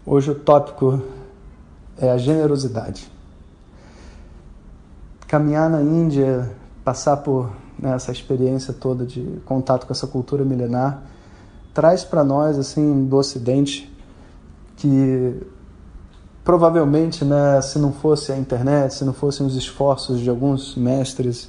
Hoje 0.06 0.32
o 0.32 0.36
tópico 0.36 1.04
é 1.98 2.10
a 2.10 2.18
generosidade 2.18 3.19
caminhar 5.30 5.70
na 5.70 5.80
Índia, 5.80 6.50
passar 6.84 7.18
por 7.18 7.52
né, 7.78 7.94
essa 7.94 8.12
experiência 8.12 8.74
toda 8.74 9.06
de 9.06 9.40
contato 9.46 9.86
com 9.86 9.94
essa 9.94 10.08
cultura 10.08 10.44
milenar, 10.44 11.04
traz 11.72 12.04
para 12.04 12.24
nós, 12.24 12.58
assim, 12.58 13.06
do 13.06 13.16
Ocidente, 13.16 13.96
que 14.76 15.40
provavelmente, 16.44 17.24
né, 17.24 17.62
se 17.62 17.78
não 17.78 17.94
fosse 17.94 18.32
a 18.32 18.38
internet, 18.38 18.96
se 18.96 19.06
não 19.06 19.14
fossem 19.14 19.46
os 19.46 19.56
esforços 19.56 20.20
de 20.20 20.28
alguns 20.32 20.76
mestres 20.76 21.48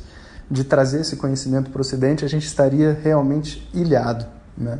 de 0.51 0.63
trazer 0.63 1.01
esse 1.01 1.17
conhecimento 1.17 1.71
para 1.71 1.79
o 1.79 1.81
Ocidente, 1.81 2.23
a 2.23 2.29
gente 2.29 2.45
estaria 2.45 2.93
realmente 3.03 3.67
ilhado, 3.73 4.27
né? 4.59 4.79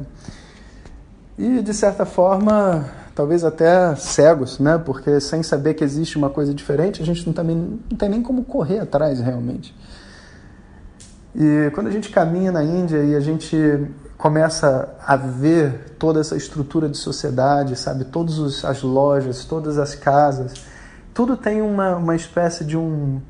E, 1.39 1.63
de 1.63 1.73
certa 1.73 2.05
forma, 2.05 2.85
talvez 3.21 3.45
até 3.45 3.95
cegos, 3.97 4.59
né? 4.59 4.79
Porque 4.79 5.21
sem 5.21 5.43
saber 5.43 5.75
que 5.75 5.85
existe 5.85 6.17
uma 6.17 6.31
coisa 6.31 6.55
diferente, 6.55 7.03
a 7.03 7.05
gente 7.05 7.27
não, 7.27 7.35
também, 7.35 7.79
não 7.91 7.99
tem 7.99 8.09
nem 8.09 8.23
como 8.23 8.43
correr 8.45 8.79
atrás 8.79 9.21
realmente. 9.21 9.77
E 11.37 11.71
quando 11.75 11.89
a 11.89 11.91
gente 11.91 12.09
caminha 12.09 12.51
na 12.51 12.65
Índia 12.65 13.05
e 13.05 13.15
a 13.15 13.21
gente 13.21 13.57
começa 14.17 14.89
a 15.07 15.17
ver 15.17 15.97
toda 15.99 16.19
essa 16.19 16.35
estrutura 16.35 16.89
de 16.89 16.97
sociedade, 16.97 17.77
sabe? 17.77 18.07
Todas 18.07 18.65
as 18.65 18.83
lojas, 18.83 19.45
todas 19.45 19.77
as 19.77 19.95
casas, 19.95 20.55
tudo 21.13 21.37
tem 21.37 21.61
uma, 21.61 21.97
uma 21.97 22.17
espécie 22.17 22.65
de 22.65 22.79
um, 22.79 23.21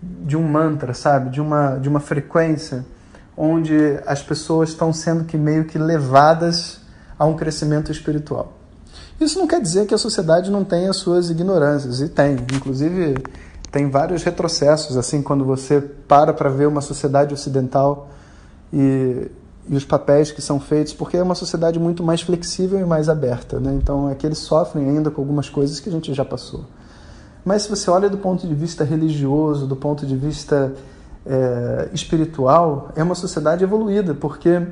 de 0.00 0.36
um 0.36 0.42
mantra, 0.44 0.94
sabe? 0.94 1.30
De 1.30 1.40
uma, 1.40 1.78
de 1.78 1.88
uma 1.88 1.98
frequência 1.98 2.86
onde 3.36 3.74
as 4.06 4.22
pessoas 4.22 4.68
estão 4.68 4.92
sendo 4.92 5.24
que 5.24 5.36
meio 5.36 5.64
que 5.64 5.78
levadas 5.78 6.80
a 7.18 7.26
um 7.26 7.34
crescimento 7.34 7.90
espiritual. 7.90 8.55
Isso 9.20 9.38
não 9.38 9.46
quer 9.46 9.60
dizer 9.60 9.86
que 9.86 9.94
a 9.94 9.98
sociedade 9.98 10.50
não 10.50 10.62
tenha 10.62 10.92
suas 10.92 11.30
ignorâncias, 11.30 12.00
e 12.00 12.08
tem. 12.08 12.36
Inclusive, 12.54 13.14
tem 13.70 13.88
vários 13.88 14.22
retrocessos, 14.22 14.96
assim, 14.96 15.22
quando 15.22 15.44
você 15.44 15.80
para 15.80 16.32
para 16.32 16.50
ver 16.50 16.66
uma 16.66 16.80
sociedade 16.80 17.32
ocidental 17.32 18.08
e, 18.72 19.30
e, 19.68 19.76
os 19.76 19.84
papéis 19.84 20.30
que 20.30 20.42
são 20.42 20.60
feitos, 20.60 20.92
porque 20.92 21.16
é 21.16 21.22
uma 21.22 21.34
sociedade 21.34 21.78
muito 21.78 22.02
mais 22.02 22.20
flexível 22.20 22.78
e 22.78 22.84
mais 22.84 23.08
aberta. 23.08 23.58
Né? 23.58 23.74
Então, 23.74 24.10
é 24.10 24.14
que 24.14 24.26
eles 24.26 24.38
sofrem 24.38 24.88
ainda 24.88 25.10
com 25.10 25.20
algumas 25.20 25.48
coisas 25.48 25.80
que 25.80 25.88
a 25.88 25.92
gente 25.92 26.12
já 26.12 26.24
passou. 26.24 26.64
Mas 27.44 27.62
se 27.62 27.70
você 27.70 27.90
olha 27.90 28.10
do 28.10 28.18
ponto 28.18 28.46
de 28.46 28.54
vista 28.54 28.84
religioso, 28.84 29.66
do 29.66 29.76
ponto 29.76 30.04
de 30.04 30.16
vista 30.16 30.74
é, 31.24 31.88
espiritual, 31.92 32.90
é 32.96 33.02
uma 33.02 33.14
sociedade 33.14 33.64
evoluída, 33.64 34.14
porque 34.14 34.66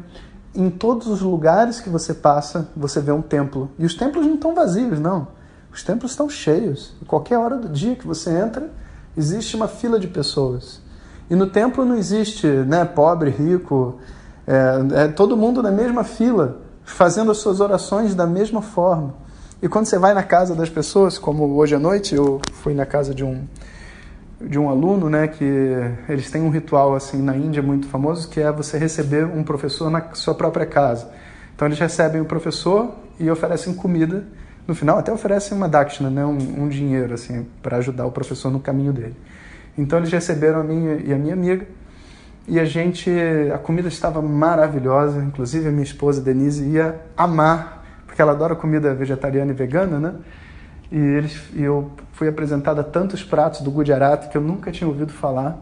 em 0.55 0.71
todos 0.71 1.09
os 1.09 1.21
lugares 1.21 1.81
que 1.81 1.89
você 1.89 2.15
passa, 2.15 2.69
você 2.77 3.01
vê 3.01 3.11
um 3.11 3.23
templo. 3.23 3.71
E 3.79 3.85
os 3.85 3.95
templos 3.95 4.25
não 4.27 4.35
estão 4.35 4.55
vazios, 4.55 5.01
não. 5.01 5.29
Os 5.73 5.83
templos 5.83 6.13
estão 6.13 6.29
cheios. 6.29 6.95
E 7.03 7.05
qualquer 7.05 7.39
hora 7.39 7.57
do 7.57 7.69
dia 7.69 7.97
que 7.97 8.07
você 8.07 8.31
entra, 8.31 8.71
existe 9.17 9.57
uma 9.57 9.67
fila 9.67 9.99
de 9.99 10.07
pessoas. 10.07 10.81
E 11.29 11.35
no 11.35 11.49
templo 11.49 11.85
não 11.85 11.97
existe 11.97 12.47
né, 12.47 12.85
pobre, 12.85 13.31
rico, 13.31 13.99
é, 14.47 15.05
é 15.05 15.09
todo 15.09 15.37
mundo 15.37 15.63
na 15.63 15.71
mesma 15.71 16.05
fila, 16.05 16.59
fazendo 16.85 17.31
as 17.31 17.39
suas 17.39 17.61
orações 17.61 18.15
da 18.15 18.27
mesma 18.27 18.63
forma. 18.63 19.15
E 19.61 19.69
quando 19.69 19.87
você 19.87 19.99
vai 19.99 20.13
na 20.13 20.23
casa 20.23 20.55
das 20.55 20.69
pessoas, 20.69 21.19
como 21.19 21.57
hoje 21.57 21.75
à 21.75 21.79
noite 21.79 22.15
eu 22.15 22.41
fui 22.53 22.75
na 22.75 22.85
casa 22.85 23.15
de 23.15 23.25
um 23.25 23.45
de 24.41 24.59
um 24.59 24.69
aluno, 24.69 25.09
né, 25.09 25.29
que 25.29 25.45
eles 26.09 26.31
têm 26.31 26.43
um 26.43 26.51
ritual 26.51 26.95
assim 26.95 27.23
na 27.23 27.37
Índia 27.37 27.63
muito 27.63 27.87
famoso, 27.89 28.29
que 28.29 28.41
é 28.41 28.51
você 28.51 28.77
receber 28.79 29.25
um 29.25 29.43
professor 29.43 29.91
na 29.91 30.13
sua 30.15 30.35
própria 30.35 30.67
casa. 30.67 31.11
Então 31.55 31.69
eles 31.69 31.79
recebem 31.79 32.21
o 32.21 32.25
professor 32.25 32.95
e 33.19 33.31
oferecem 33.31 33.75
comida. 33.75 34.25
No 34.67 34.75
final 34.75 34.99
até 34.99 35.13
oferecem 35.13 35.57
uma 35.57 35.69
dakshina, 35.69 36.11
né, 36.11 36.25
um, 36.25 36.65
um 36.65 36.69
dinheiro 36.69 37.15
assim 37.15 37.47
para 37.63 37.77
ajudar 37.79 38.07
o 38.07 38.11
professor 38.11 38.51
no 38.51 38.61
caminho 38.61 38.93
dele. 38.93 39.17
Então 39.77 39.99
eles 39.99 40.11
receberam 40.11 40.61
a 40.61 40.65
minha 40.65 40.97
e 40.97 41.13
a 41.13 41.17
minha 41.17 41.35
amiga 41.35 41.67
e 42.47 42.61
a 42.61 42.65
gente 42.65 43.11
a 43.53 43.59
comida 43.59 43.89
estava 43.89 44.21
maravilhosa, 44.21 45.23
inclusive 45.23 45.69
a 45.69 45.71
minha 45.71 45.85
esposa 45.85 46.21
Denise 46.21 46.65
ia 46.65 47.01
amar, 47.17 47.85
porque 48.07 48.21
ela 48.21 48.33
adora 48.33 48.55
comida 48.55 48.95
vegetariana 48.95 49.53
e 49.53 49.55
vegana, 49.55 49.99
né? 49.99 50.15
E, 50.91 50.99
eles, 50.99 51.41
e 51.55 51.63
eu 51.63 51.91
fui 52.13 52.29
apresentado 52.29 52.81
a 52.81 52.85
tantos 52.85 53.23
pratos 53.23 53.61
do 53.61 53.71
Gujarat 53.71 54.29
que 54.29 54.37
eu 54.37 54.43
nunca 54.43 54.71
tinha 54.71 54.89
ouvido 54.89 55.13
falar, 55.13 55.59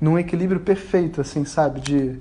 num 0.00 0.18
equilíbrio 0.18 0.60
perfeito, 0.60 1.20
assim, 1.20 1.44
sabe? 1.44 1.80
De 1.80 2.20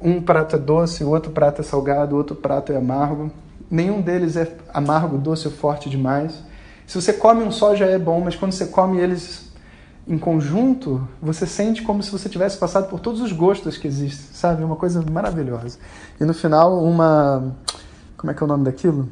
um 0.00 0.20
prato 0.20 0.56
é 0.56 0.58
doce, 0.58 1.04
o 1.04 1.10
outro 1.10 1.30
prato 1.30 1.60
é 1.60 1.64
salgado, 1.64 2.14
o 2.14 2.18
outro 2.18 2.34
prato 2.34 2.72
é 2.72 2.76
amargo. 2.76 3.30
Nenhum 3.70 4.00
deles 4.00 4.36
é 4.36 4.56
amargo, 4.72 5.18
doce 5.18 5.46
ou 5.46 5.54
forte 5.54 5.88
demais. 5.88 6.42
Se 6.86 7.00
você 7.00 7.12
come 7.12 7.42
um 7.42 7.50
só 7.50 7.74
já 7.74 7.86
é 7.86 7.98
bom, 7.98 8.20
mas 8.20 8.36
quando 8.36 8.52
você 8.52 8.66
come 8.66 8.98
eles 8.98 9.52
em 10.06 10.18
conjunto, 10.18 11.06
você 11.20 11.46
sente 11.46 11.82
como 11.82 12.00
se 12.02 12.10
você 12.12 12.28
tivesse 12.28 12.56
passado 12.58 12.88
por 12.88 13.00
todos 13.00 13.20
os 13.20 13.32
gostos 13.32 13.76
que 13.76 13.88
existem, 13.88 14.28
sabe? 14.32 14.62
Uma 14.62 14.76
coisa 14.76 15.04
maravilhosa. 15.10 15.78
E 16.20 16.24
no 16.24 16.32
final, 16.32 16.82
uma. 16.84 17.54
Como 18.16 18.30
é 18.30 18.34
que 18.34 18.42
é 18.42 18.44
o 18.44 18.48
nome 18.48 18.64
daquilo? 18.64 19.08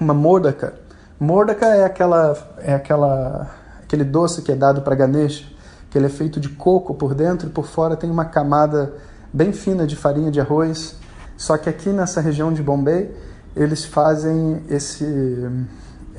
Uma 0.00 0.12
mordaca 0.12 0.85
Mordaka 1.18 1.66
é 1.66 1.84
aquela 1.84 2.36
é 2.58 2.74
aquela 2.74 3.50
aquele 3.82 4.04
doce 4.04 4.42
que 4.42 4.52
é 4.52 4.56
dado 4.56 4.82
para 4.82 4.94
Ganesha, 4.94 5.46
que 5.90 5.96
ele 5.96 6.06
é 6.06 6.10
feito 6.10 6.38
de 6.38 6.48
coco 6.50 6.94
por 6.94 7.14
dentro 7.14 7.48
e 7.48 7.50
por 7.50 7.66
fora 7.66 7.96
tem 7.96 8.10
uma 8.10 8.24
camada 8.24 8.94
bem 9.32 9.52
fina 9.52 9.86
de 9.86 9.96
farinha 9.96 10.30
de 10.30 10.40
arroz. 10.40 10.96
Só 11.36 11.56
que 11.56 11.68
aqui 11.68 11.90
nessa 11.90 12.20
região 12.20 12.52
de 12.52 12.62
Bombay 12.62 13.14
eles 13.54 13.84
fazem 13.84 14.62
esse 14.68 15.06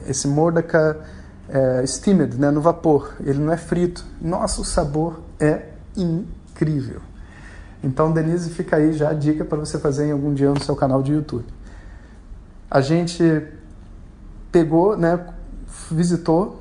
esse 0.07 0.27
mordaka 0.27 0.97
é, 1.49 1.85
steamed, 1.85 2.37
né, 2.37 2.49
no 2.51 2.61
vapor. 2.61 3.13
Ele 3.19 3.39
não 3.39 3.51
é 3.51 3.57
frito. 3.57 4.05
Nossa, 4.21 4.61
o 4.61 4.65
sabor 4.65 5.21
é 5.39 5.69
incrível. 5.95 7.01
Então, 7.83 8.11
Denise, 8.11 8.49
fica 8.49 8.77
aí 8.77 8.93
já 8.93 9.09
a 9.09 9.13
dica 9.13 9.45
para 9.45 9.57
você 9.57 9.77
fazer 9.77 10.07
em 10.07 10.11
algum 10.11 10.33
dia 10.33 10.49
no 10.49 10.61
seu 10.63 10.75
canal 10.75 11.01
de 11.03 11.13
YouTube. 11.13 11.45
A 12.69 12.81
gente 12.81 13.23
pegou, 14.57 14.97
né, 14.97 15.19
visitou. 15.91 16.59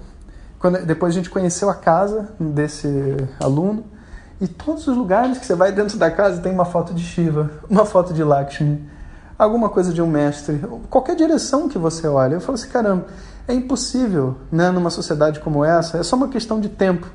Quando, 0.59 0.85
depois 0.85 1.15
a 1.15 1.17
gente 1.17 1.31
conheceu 1.31 1.71
a 1.71 1.75
casa 1.75 2.29
desse 2.39 2.89
aluno 3.41 3.85
e 4.39 4.47
todos 4.47 4.87
os 4.87 4.95
lugares 4.95 5.39
que 5.39 5.47
você 5.47 5.55
vai 5.55 5.73
dentro 5.73 5.97
da 5.97 6.11
casa 6.11 6.43
tem 6.43 6.53
uma 6.53 6.67
foto 6.67 6.93
de 6.93 7.03
Shiva, 7.03 7.51
uma 7.71 7.87
foto 7.87 8.13
de 8.13 8.23
Lakshmi, 8.23 8.87
alguma 9.39 9.71
coisa 9.71 9.95
de 9.95 10.03
um 10.03 10.07
mestre, 10.07 10.61
qualquer 10.91 11.17
direção 11.17 11.71
que 11.71 11.79
você 11.79 12.07
olha. 12.07 12.35
Eu 12.35 12.41
falo 12.41 12.57
assim, 12.57 12.69
caramba, 12.69 13.07
é 13.49 13.55
impossível, 13.55 14.37
né, 14.53 14.71
numa 14.71 14.91
sociedade 14.91 15.41
como 15.41 15.65
essa, 15.65 15.97
é 15.97 16.03
só 16.03 16.17
uma 16.17 16.29
questão 16.29 16.61
de 16.61 16.69
tempo. 16.69 17.07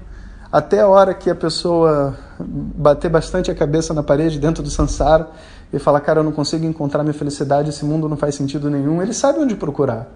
Até 0.52 0.81
a 0.81 0.88
hora 0.88 1.13
que 1.13 1.30
a 1.30 1.36
pessoa 1.36 2.16
bater 2.40 3.09
bastante 3.09 3.52
a 3.52 3.56
cabeça 3.56 3.94
na 3.94 4.02
parede 4.02 4.40
dentro 4.40 4.63
do 4.63 4.69
sansara 4.72 5.30
e 5.72 5.78
falar, 5.78 6.02
cara, 6.02 6.22
eu 6.22 6.24
não 6.24 6.31
consigo 6.31 6.66
encontrar 6.66 7.03
minha 7.03 7.13
felicidade, 7.13 7.69
esse 7.69 7.86
mundo 7.86 8.09
não 8.09 8.18
faz 8.18 8.34
sentido 8.34 8.68
nenhum, 8.68 9.00
ele 9.00 9.13
sabe 9.13 9.40
onde 9.40 9.56
procurar. 9.56 10.08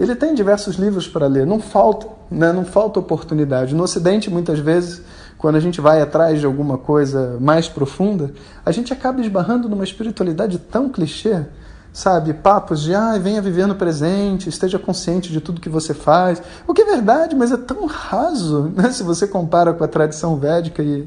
Ele 0.00 0.16
tem 0.16 0.34
diversos 0.34 0.76
livros 0.76 1.06
para 1.06 1.26
ler, 1.26 1.46
não 1.46 1.60
falta, 1.60 2.06
né? 2.30 2.50
não 2.54 2.64
falta 2.64 2.98
oportunidade. 2.98 3.74
No 3.74 3.82
Ocidente, 3.82 4.30
muitas 4.30 4.58
vezes, 4.58 5.02
quando 5.36 5.56
a 5.56 5.60
gente 5.60 5.78
vai 5.78 6.00
atrás 6.00 6.40
de 6.40 6.46
alguma 6.46 6.78
coisa 6.78 7.36
mais 7.38 7.68
profunda, 7.68 8.32
a 8.64 8.72
gente 8.72 8.94
acaba 8.94 9.20
esbarrando 9.20 9.68
numa 9.68 9.84
espiritualidade 9.84 10.58
tão 10.58 10.88
clichê, 10.88 11.44
sabe? 11.92 12.32
Papos 12.32 12.80
de, 12.80 12.94
ah, 12.94 13.18
venha 13.18 13.42
viver 13.42 13.66
no 13.66 13.74
presente, 13.74 14.48
esteja 14.48 14.78
consciente 14.78 15.30
de 15.30 15.38
tudo 15.38 15.60
que 15.60 15.68
você 15.68 15.92
faz. 15.92 16.42
O 16.66 16.72
que 16.72 16.80
é 16.80 16.86
verdade, 16.86 17.36
mas 17.36 17.52
é 17.52 17.58
tão 17.58 17.84
raso, 17.84 18.72
né? 18.74 18.90
Se 18.92 19.02
você 19.02 19.26
compara 19.26 19.74
com 19.74 19.84
a 19.84 19.88
tradição 19.88 20.34
védica 20.38 20.82
e, 20.82 21.06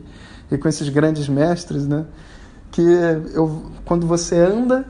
e 0.52 0.58
com 0.60 0.70
esses 0.70 0.88
grandes 0.90 1.28
mestres, 1.28 1.88
né? 1.88 2.06
Que 2.70 2.84
eu, 3.34 3.64
quando 3.86 4.06
você 4.06 4.38
anda 4.38 4.86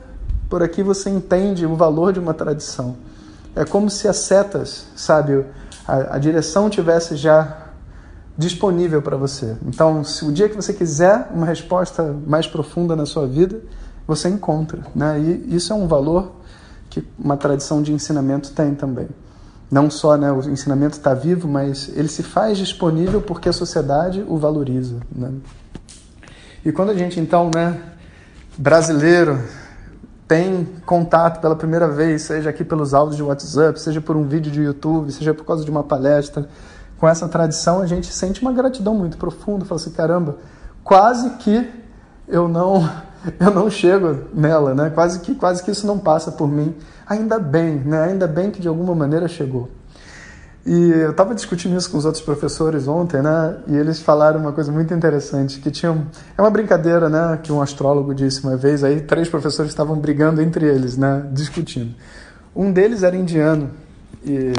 por 0.50 0.62
aqui, 0.62 0.82
você 0.82 1.08
entende 1.08 1.64
o 1.64 1.74
valor 1.74 2.12
de 2.12 2.20
uma 2.20 2.34
tradição. 2.34 2.96
É 3.56 3.64
como 3.64 3.88
se 3.88 4.08
as 4.08 4.16
setas, 4.18 4.86
sabe, 4.96 5.44
a, 5.86 6.16
a 6.16 6.18
direção 6.18 6.68
tivesse 6.68 7.16
já 7.16 7.68
disponível 8.36 9.00
para 9.00 9.16
você. 9.16 9.56
Então, 9.64 10.02
se 10.02 10.24
o 10.24 10.32
dia 10.32 10.48
que 10.48 10.56
você 10.56 10.72
quiser 10.72 11.28
uma 11.32 11.46
resposta 11.46 12.14
mais 12.26 12.46
profunda 12.46 12.96
na 12.96 13.06
sua 13.06 13.26
vida, 13.26 13.60
você 14.06 14.28
encontra, 14.28 14.82
né? 14.94 15.18
E 15.20 15.54
isso 15.54 15.72
é 15.72 15.76
um 15.76 15.86
valor 15.86 16.32
que 16.90 17.04
uma 17.18 17.36
tradição 17.36 17.82
de 17.82 17.92
ensinamento 17.92 18.52
tem 18.52 18.74
também. 18.74 19.08
Não 19.70 19.90
só 19.90 20.16
né, 20.16 20.30
o 20.30 20.38
ensinamento 20.48 20.96
está 20.96 21.14
vivo, 21.14 21.48
mas 21.48 21.90
ele 21.96 22.08
se 22.08 22.22
faz 22.22 22.58
disponível 22.58 23.20
porque 23.20 23.48
a 23.48 23.52
sociedade 23.52 24.24
o 24.28 24.36
valoriza. 24.36 24.96
Né? 25.10 25.32
E 26.64 26.70
quando 26.70 26.90
a 26.90 26.94
gente, 26.94 27.18
então, 27.18 27.50
né, 27.52 27.80
brasileiro, 28.56 29.40
tem 30.26 30.66
contato 30.86 31.40
pela 31.40 31.54
primeira 31.54 31.88
vez, 31.88 32.22
seja 32.22 32.50
aqui 32.50 32.64
pelos 32.64 32.94
áudios 32.94 33.16
de 33.16 33.22
WhatsApp, 33.22 33.78
seja 33.78 34.00
por 34.00 34.16
um 34.16 34.24
vídeo 34.24 34.50
de 34.50 34.62
YouTube, 34.62 35.12
seja 35.12 35.34
por 35.34 35.44
causa 35.44 35.64
de 35.64 35.70
uma 35.70 35.82
palestra, 35.82 36.48
com 36.98 37.08
essa 37.08 37.28
tradição, 37.28 37.80
a 37.80 37.86
gente 37.86 38.06
sente 38.06 38.40
uma 38.40 38.52
gratidão 38.52 38.94
muito 38.94 39.18
profunda. 39.18 39.64
Fala 39.64 39.80
assim, 39.80 39.90
caramba, 39.90 40.36
quase 40.82 41.30
que 41.36 41.70
eu 42.26 42.48
não 42.48 42.88
eu 43.38 43.50
não 43.50 43.70
chego 43.70 44.24
nela, 44.32 44.74
né? 44.74 44.90
Quase 44.90 45.20
que 45.20 45.34
quase 45.34 45.62
que 45.62 45.70
isso 45.70 45.86
não 45.86 45.98
passa 45.98 46.32
por 46.32 46.48
mim. 46.48 46.74
Ainda 47.06 47.38
bem, 47.38 47.76
né? 47.76 48.04
Ainda 48.04 48.26
bem 48.26 48.50
que 48.50 48.60
de 48.60 48.68
alguma 48.68 48.94
maneira 48.94 49.28
chegou. 49.28 49.68
E 50.66 50.90
eu 50.90 51.10
estava 51.10 51.34
discutindo 51.34 51.76
isso 51.76 51.90
com 51.90 51.98
os 51.98 52.06
outros 52.06 52.24
professores 52.24 52.88
ontem, 52.88 53.20
né? 53.20 53.58
E 53.66 53.76
eles 53.76 54.00
falaram 54.00 54.40
uma 54.40 54.52
coisa 54.52 54.72
muito 54.72 54.94
interessante, 54.94 55.60
que 55.60 55.70
tinham 55.70 56.06
é 56.36 56.40
uma 56.40 56.50
brincadeira, 56.50 57.08
né? 57.10 57.38
Que 57.42 57.52
um 57.52 57.60
astrólogo 57.60 58.14
disse 58.14 58.42
uma 58.42 58.56
vez. 58.56 58.82
Aí 58.82 59.02
três 59.02 59.28
professores 59.28 59.70
estavam 59.70 59.98
brigando 59.98 60.40
entre 60.40 60.66
eles, 60.66 60.96
né? 60.96 61.26
Discutindo. 61.32 61.94
Um 62.56 62.72
deles 62.72 63.02
era 63.02 63.14
indiano 63.14 63.70
e 64.24 64.52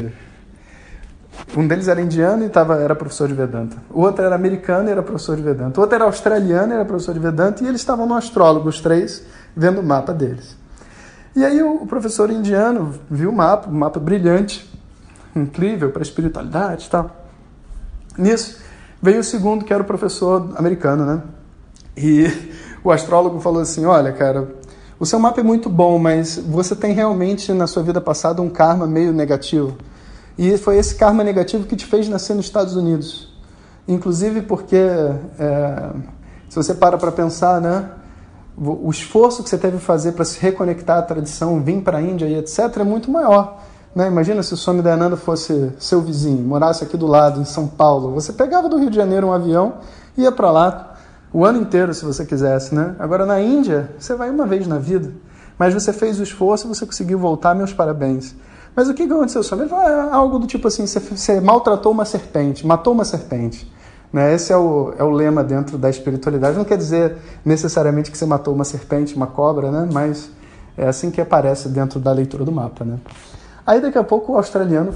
um 1.56 1.66
deles 1.66 1.88
era 1.88 2.00
indiano 2.00 2.44
e 2.44 2.48
tava, 2.48 2.76
era 2.76 2.94
professor 2.94 3.26
de 3.26 3.34
Vedanta. 3.34 3.76
O 3.90 4.02
outro 4.02 4.24
era 4.24 4.34
americano 4.34 4.88
e 4.88 4.92
era 4.92 5.02
professor 5.02 5.36
de 5.36 5.42
Vedanta. 5.42 5.80
O 5.80 5.82
outro 5.82 5.96
era 5.96 6.04
australiano 6.04 6.72
e 6.72 6.74
era 6.74 6.84
professor 6.84 7.14
de 7.14 7.20
Vedanta. 7.20 7.64
E 7.64 7.66
eles 7.66 7.80
estavam 7.80 8.06
no 8.06 8.14
astrólogo, 8.14 8.68
os 8.68 8.80
três, 8.80 9.24
vendo 9.56 9.80
o 9.80 9.82
mapa 9.82 10.14
deles. 10.14 10.56
E 11.34 11.44
aí 11.44 11.62
o 11.62 11.84
professor 11.86 12.30
indiano 12.30 12.94
viu 13.10 13.30
o 13.30 13.32
mapa, 13.34 13.68
um 13.68 13.74
mapa 13.74 14.00
brilhante, 14.00 14.70
incrível 15.38 15.90
para 15.90 16.00
a 16.00 16.02
espiritualidade 16.02 16.86
e 16.86 16.90
tal. 16.90 17.10
Nisso, 18.18 18.58
veio 19.00 19.20
o 19.20 19.24
segundo, 19.24 19.64
que 19.64 19.72
era 19.72 19.82
o 19.82 19.86
professor 19.86 20.54
americano, 20.56 21.04
né? 21.04 21.22
E 21.96 22.26
o 22.82 22.90
astrólogo 22.90 23.40
falou 23.40 23.60
assim: 23.60 23.84
Olha, 23.84 24.12
cara, 24.12 24.48
o 24.98 25.04
seu 25.04 25.18
mapa 25.18 25.40
é 25.40 25.44
muito 25.44 25.68
bom, 25.68 25.98
mas 25.98 26.38
você 26.38 26.74
tem 26.74 26.92
realmente 26.92 27.52
na 27.52 27.66
sua 27.66 27.82
vida 27.82 28.00
passada 28.00 28.40
um 28.40 28.48
karma 28.48 28.86
meio 28.86 29.12
negativo. 29.12 29.76
E 30.38 30.56
foi 30.58 30.76
esse 30.76 30.94
karma 30.94 31.24
negativo 31.24 31.66
que 31.66 31.76
te 31.76 31.86
fez 31.86 32.08
nascer 32.08 32.34
nos 32.34 32.46
Estados 32.46 32.76
Unidos. 32.76 33.34
Inclusive 33.88 34.42
porque, 34.42 34.76
é, 34.76 35.90
se 36.48 36.56
você 36.56 36.74
para 36.74 36.98
para 36.98 37.12
pensar, 37.12 37.60
né? 37.60 37.90
O 38.58 38.90
esforço 38.90 39.42
que 39.42 39.50
você 39.50 39.58
teve 39.58 39.76
que 39.76 39.82
fazer 39.82 40.12
para 40.12 40.24
se 40.24 40.40
reconectar 40.40 40.96
à 40.96 41.02
tradição, 41.02 41.60
vir 41.62 41.82
para 41.82 41.98
a 41.98 42.02
Índia 42.02 42.24
e 42.24 42.36
etc., 42.36 42.78
é 42.78 42.84
muito 42.84 43.10
maior. 43.10 43.60
Né? 43.96 44.08
Imagina 44.08 44.42
se 44.42 44.52
o 44.52 44.58
Swami 44.58 44.82
Dayananda 44.82 45.16
fosse 45.16 45.72
seu 45.78 46.02
vizinho, 46.02 46.46
morasse 46.46 46.84
aqui 46.84 46.98
do 46.98 47.06
lado, 47.06 47.40
em 47.40 47.46
São 47.46 47.66
Paulo. 47.66 48.12
Você 48.12 48.30
pegava 48.30 48.68
do 48.68 48.76
Rio 48.76 48.90
de 48.90 48.96
Janeiro 48.96 49.28
um 49.28 49.32
avião, 49.32 49.78
ia 50.18 50.30
para 50.30 50.50
lá 50.50 50.98
o 51.32 51.46
ano 51.46 51.62
inteiro, 51.62 51.94
se 51.94 52.04
você 52.04 52.26
quisesse. 52.26 52.74
Né? 52.74 52.94
Agora, 52.98 53.24
na 53.24 53.40
Índia, 53.40 53.90
você 53.98 54.14
vai 54.14 54.28
uma 54.28 54.44
vez 54.44 54.66
na 54.66 54.76
vida. 54.76 55.10
Mas 55.58 55.72
você 55.72 55.94
fez 55.94 56.20
o 56.20 56.22
esforço, 56.22 56.68
você 56.68 56.84
conseguiu 56.84 57.18
voltar, 57.18 57.54
meus 57.54 57.72
parabéns. 57.72 58.34
Mas 58.74 58.86
o 58.90 58.92
que 58.92 59.04
aconteceu, 59.04 59.42
Swami? 59.42 59.64
É 59.64 60.00
algo 60.12 60.38
do 60.38 60.46
tipo 60.46 60.68
assim, 60.68 60.86
você, 60.86 61.00
você 61.00 61.40
maltratou 61.40 61.90
uma 61.90 62.04
serpente, 62.04 62.66
matou 62.66 62.92
uma 62.92 63.04
serpente. 63.06 63.72
Né? 64.12 64.34
Esse 64.34 64.52
é 64.52 64.56
o, 64.58 64.92
é 64.98 65.04
o 65.04 65.10
lema 65.10 65.42
dentro 65.42 65.78
da 65.78 65.88
espiritualidade. 65.88 66.58
Não 66.58 66.66
quer 66.66 66.76
dizer 66.76 67.16
necessariamente 67.42 68.10
que 68.10 68.18
você 68.18 68.26
matou 68.26 68.52
uma 68.52 68.64
serpente, 68.64 69.16
uma 69.16 69.26
cobra, 69.26 69.70
né? 69.70 69.88
mas 69.90 70.30
é 70.76 70.86
assim 70.86 71.10
que 71.10 71.18
aparece 71.18 71.70
dentro 71.70 71.98
da 71.98 72.12
leitura 72.12 72.44
do 72.44 72.52
mapa. 72.52 72.84
Né? 72.84 72.98
Aí 73.66 73.80
daqui 73.80 73.98
a 73.98 74.04
pouco 74.04 74.32
o 74.32 74.36
australiano 74.36 74.94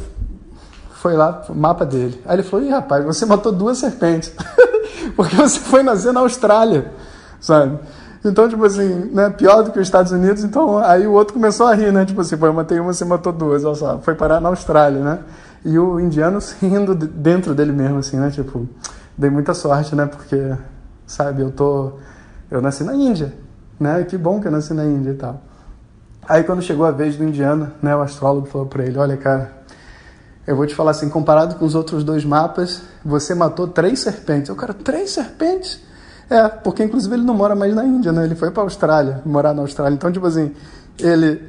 foi 0.92 1.14
lá, 1.14 1.42
mapa 1.54 1.84
dele. 1.84 2.20
Aí 2.24 2.36
ele 2.36 2.42
falou: 2.42 2.64
Ih, 2.64 2.70
rapaz, 2.70 3.04
você 3.04 3.26
matou 3.26 3.50
duas 3.50 3.78
serpentes. 3.78 4.32
Porque 5.16 5.34
você 5.34 5.58
foi 5.58 5.82
nascer 5.82 6.12
na 6.12 6.20
Austrália, 6.20 6.92
sabe? 7.40 7.78
Então, 8.24 8.48
tipo 8.48 8.62
assim, 8.64 9.10
né, 9.12 9.30
pior 9.30 9.62
do 9.62 9.72
que 9.72 9.78
os 9.78 9.86
Estados 9.86 10.12
Unidos. 10.12 10.44
Então, 10.44 10.78
aí 10.78 11.06
o 11.06 11.12
outro 11.12 11.32
começou 11.32 11.66
a 11.66 11.74
rir, 11.74 11.90
né? 11.90 12.04
Tipo 12.04 12.20
assim, 12.20 12.36
eu 12.40 12.52
matei 12.52 12.78
uma, 12.78 12.92
você 12.92 13.04
matou 13.04 13.32
duas. 13.32 13.64
Olha 13.64 13.74
só, 13.74 13.98
foi 13.98 14.14
parar 14.14 14.40
na 14.40 14.50
Austrália, 14.50 15.02
né? 15.02 15.18
E 15.64 15.78
o 15.78 15.98
indiano 15.98 16.38
rindo 16.60 16.94
dentro 16.94 17.54
dele 17.54 17.72
mesmo, 17.72 17.98
assim, 17.98 18.18
né? 18.18 18.30
Tipo, 18.30 18.68
dei 19.16 19.30
muita 19.30 19.54
sorte, 19.54 19.96
né? 19.96 20.06
Porque, 20.06 20.54
sabe, 21.06 21.42
eu 21.42 21.50
tô. 21.50 21.92
Eu 22.50 22.60
nasci 22.60 22.84
na 22.84 22.94
Índia, 22.94 23.32
né? 23.78 24.04
Que 24.04 24.18
bom 24.18 24.38
que 24.38 24.48
eu 24.48 24.52
nasci 24.52 24.74
na 24.74 24.84
Índia 24.84 25.10
e 25.10 25.14
tal. 25.14 25.40
Aí 26.28 26.44
quando 26.44 26.62
chegou 26.62 26.86
a 26.86 26.90
vez 26.90 27.16
do 27.16 27.24
indiano, 27.24 27.72
né, 27.82 27.94
o 27.96 28.00
astrólogo 28.00 28.46
falou 28.46 28.66
para 28.66 28.84
ele, 28.84 28.98
olha 28.98 29.16
cara, 29.16 29.60
eu 30.46 30.56
vou 30.56 30.66
te 30.66 30.74
falar 30.74 30.92
assim, 30.92 31.08
comparado 31.08 31.54
com 31.56 31.64
os 31.64 31.74
outros 31.74 32.02
dois 32.02 32.24
mapas, 32.24 32.82
você 33.04 33.34
matou 33.34 33.68
três 33.68 34.00
serpentes. 34.00 34.48
Eu, 34.48 34.56
cara, 34.56 34.74
três 34.74 35.10
serpentes? 35.10 35.80
É, 36.28 36.48
porque 36.48 36.82
inclusive 36.82 37.14
ele 37.14 37.24
não 37.24 37.34
mora 37.34 37.54
mais 37.54 37.74
na 37.74 37.84
Índia, 37.84 38.12
né? 38.12 38.24
Ele 38.24 38.34
foi 38.34 38.50
para 38.50 38.62
Austrália, 38.62 39.20
morar 39.24 39.52
na 39.52 39.62
Austrália. 39.62 39.94
Então, 39.94 40.10
tipo 40.10 40.26
assim, 40.26 40.54
ele 40.98 41.48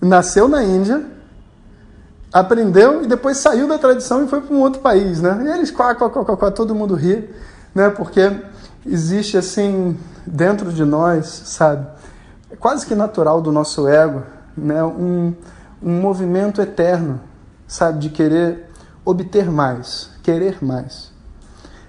nasceu 0.00 0.48
na 0.48 0.62
Índia, 0.62 1.04
aprendeu 2.32 3.02
e 3.02 3.06
depois 3.06 3.36
saiu 3.36 3.68
da 3.68 3.78
tradição 3.78 4.24
e 4.24 4.28
foi 4.28 4.40
para 4.40 4.54
um 4.54 4.60
outro 4.60 4.80
país, 4.80 5.20
né? 5.20 5.42
E 5.44 5.48
eles, 5.48 5.70
quá, 5.70 5.94
quá, 5.94 6.10
quá, 6.10 6.36
quá, 6.36 6.50
todo 6.50 6.74
mundo 6.74 6.94
ri, 6.94 7.28
né? 7.74 7.88
Porque 7.90 8.32
existe 8.86 9.36
assim, 9.36 9.96
dentro 10.26 10.72
de 10.72 10.84
nós, 10.84 11.26
sabe? 11.26 11.86
É 12.50 12.56
quase 12.56 12.84
que 12.86 12.94
natural 12.94 13.40
do 13.40 13.52
nosso 13.52 13.86
ego, 13.86 14.22
né? 14.56 14.82
um, 14.82 15.34
um 15.82 16.00
movimento 16.00 16.60
eterno, 16.60 17.20
sabe, 17.66 18.00
de 18.00 18.08
querer 18.10 18.68
obter 19.04 19.50
mais, 19.50 20.10
querer 20.22 20.62
mais. 20.62 21.10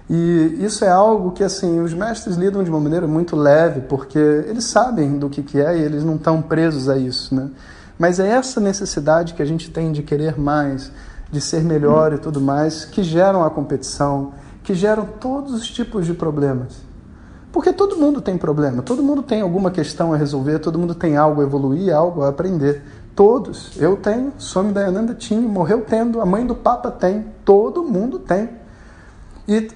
E 0.08 0.58
isso 0.60 0.84
é 0.84 0.90
algo 0.90 1.32
que 1.32 1.42
assim 1.42 1.80
os 1.80 1.94
mestres 1.94 2.36
lidam 2.36 2.62
de 2.62 2.70
uma 2.70 2.80
maneira 2.80 3.06
muito 3.06 3.34
leve, 3.34 3.80
porque 3.82 4.18
eles 4.18 4.64
sabem 4.64 5.18
do 5.18 5.28
que, 5.28 5.42
que 5.42 5.60
é 5.60 5.78
e 5.78 5.82
eles 5.82 6.04
não 6.04 6.16
estão 6.16 6.42
presos 6.42 6.88
a 6.88 6.96
isso, 6.96 7.34
né? 7.34 7.50
Mas 7.98 8.20
é 8.20 8.28
essa 8.28 8.60
necessidade 8.60 9.34
que 9.34 9.42
a 9.42 9.44
gente 9.44 9.70
tem 9.70 9.92
de 9.92 10.02
querer 10.02 10.38
mais, 10.38 10.90
de 11.30 11.40
ser 11.40 11.62
melhor 11.62 12.12
e 12.12 12.18
tudo 12.18 12.40
mais, 12.40 12.84
que 12.84 13.02
geram 13.02 13.44
a 13.44 13.50
competição, 13.50 14.32
que 14.62 14.74
geram 14.74 15.06
todos 15.06 15.54
os 15.54 15.68
tipos 15.70 16.04
de 16.06 16.14
problemas. 16.14 16.91
Porque 17.52 17.70
todo 17.70 17.96
mundo 17.96 18.22
tem 18.22 18.38
problema, 18.38 18.82
todo 18.82 19.02
mundo 19.02 19.22
tem 19.22 19.42
alguma 19.42 19.70
questão 19.70 20.14
a 20.14 20.16
resolver, 20.16 20.58
todo 20.58 20.78
mundo 20.78 20.94
tem 20.94 21.18
algo 21.18 21.42
a 21.42 21.44
evoluir, 21.44 21.94
algo 21.94 22.22
a 22.22 22.28
aprender. 22.28 22.82
Todos. 23.14 23.76
Eu 23.76 23.94
tenho, 23.96 24.32
Swami 24.38 24.72
Dayananda 24.72 25.14
tinha, 25.14 25.46
morreu 25.46 25.84
tendo, 25.86 26.22
a 26.22 26.24
mãe 26.24 26.46
do 26.46 26.54
Papa 26.54 26.90
tem, 26.90 27.26
todo 27.44 27.84
mundo 27.84 28.18
tem. 28.18 28.48
E 29.46 29.68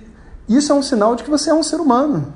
isso 0.49 0.73
é 0.73 0.75
um 0.75 0.83
sinal 0.83 1.15
de 1.15 1.23
que 1.23 1.29
você 1.29 1.51
é 1.51 1.55
um 1.55 1.63
ser 1.63 1.77
humano. 1.77 2.33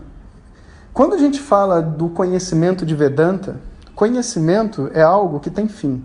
Quando 0.92 1.14
a 1.14 1.18
gente 1.18 1.40
fala 1.40 1.80
do 1.80 2.10
conhecimento 2.10 2.84
de 2.84 2.94
Vedanta, 2.94 3.56
conhecimento 3.94 4.90
é 4.92 5.00
algo 5.00 5.40
que 5.40 5.48
tem 5.48 5.68
fim. 5.68 6.04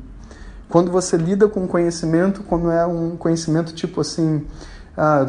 Quando 0.69 0.89
você 0.91 1.17
lida 1.17 1.49
com 1.49 1.67
conhecimento, 1.67 2.41
quando 2.43 2.71
é 2.71 2.85
um 2.85 3.17
conhecimento 3.17 3.73
tipo 3.73 3.99
assim, 3.99 4.45
ah, 4.95 5.25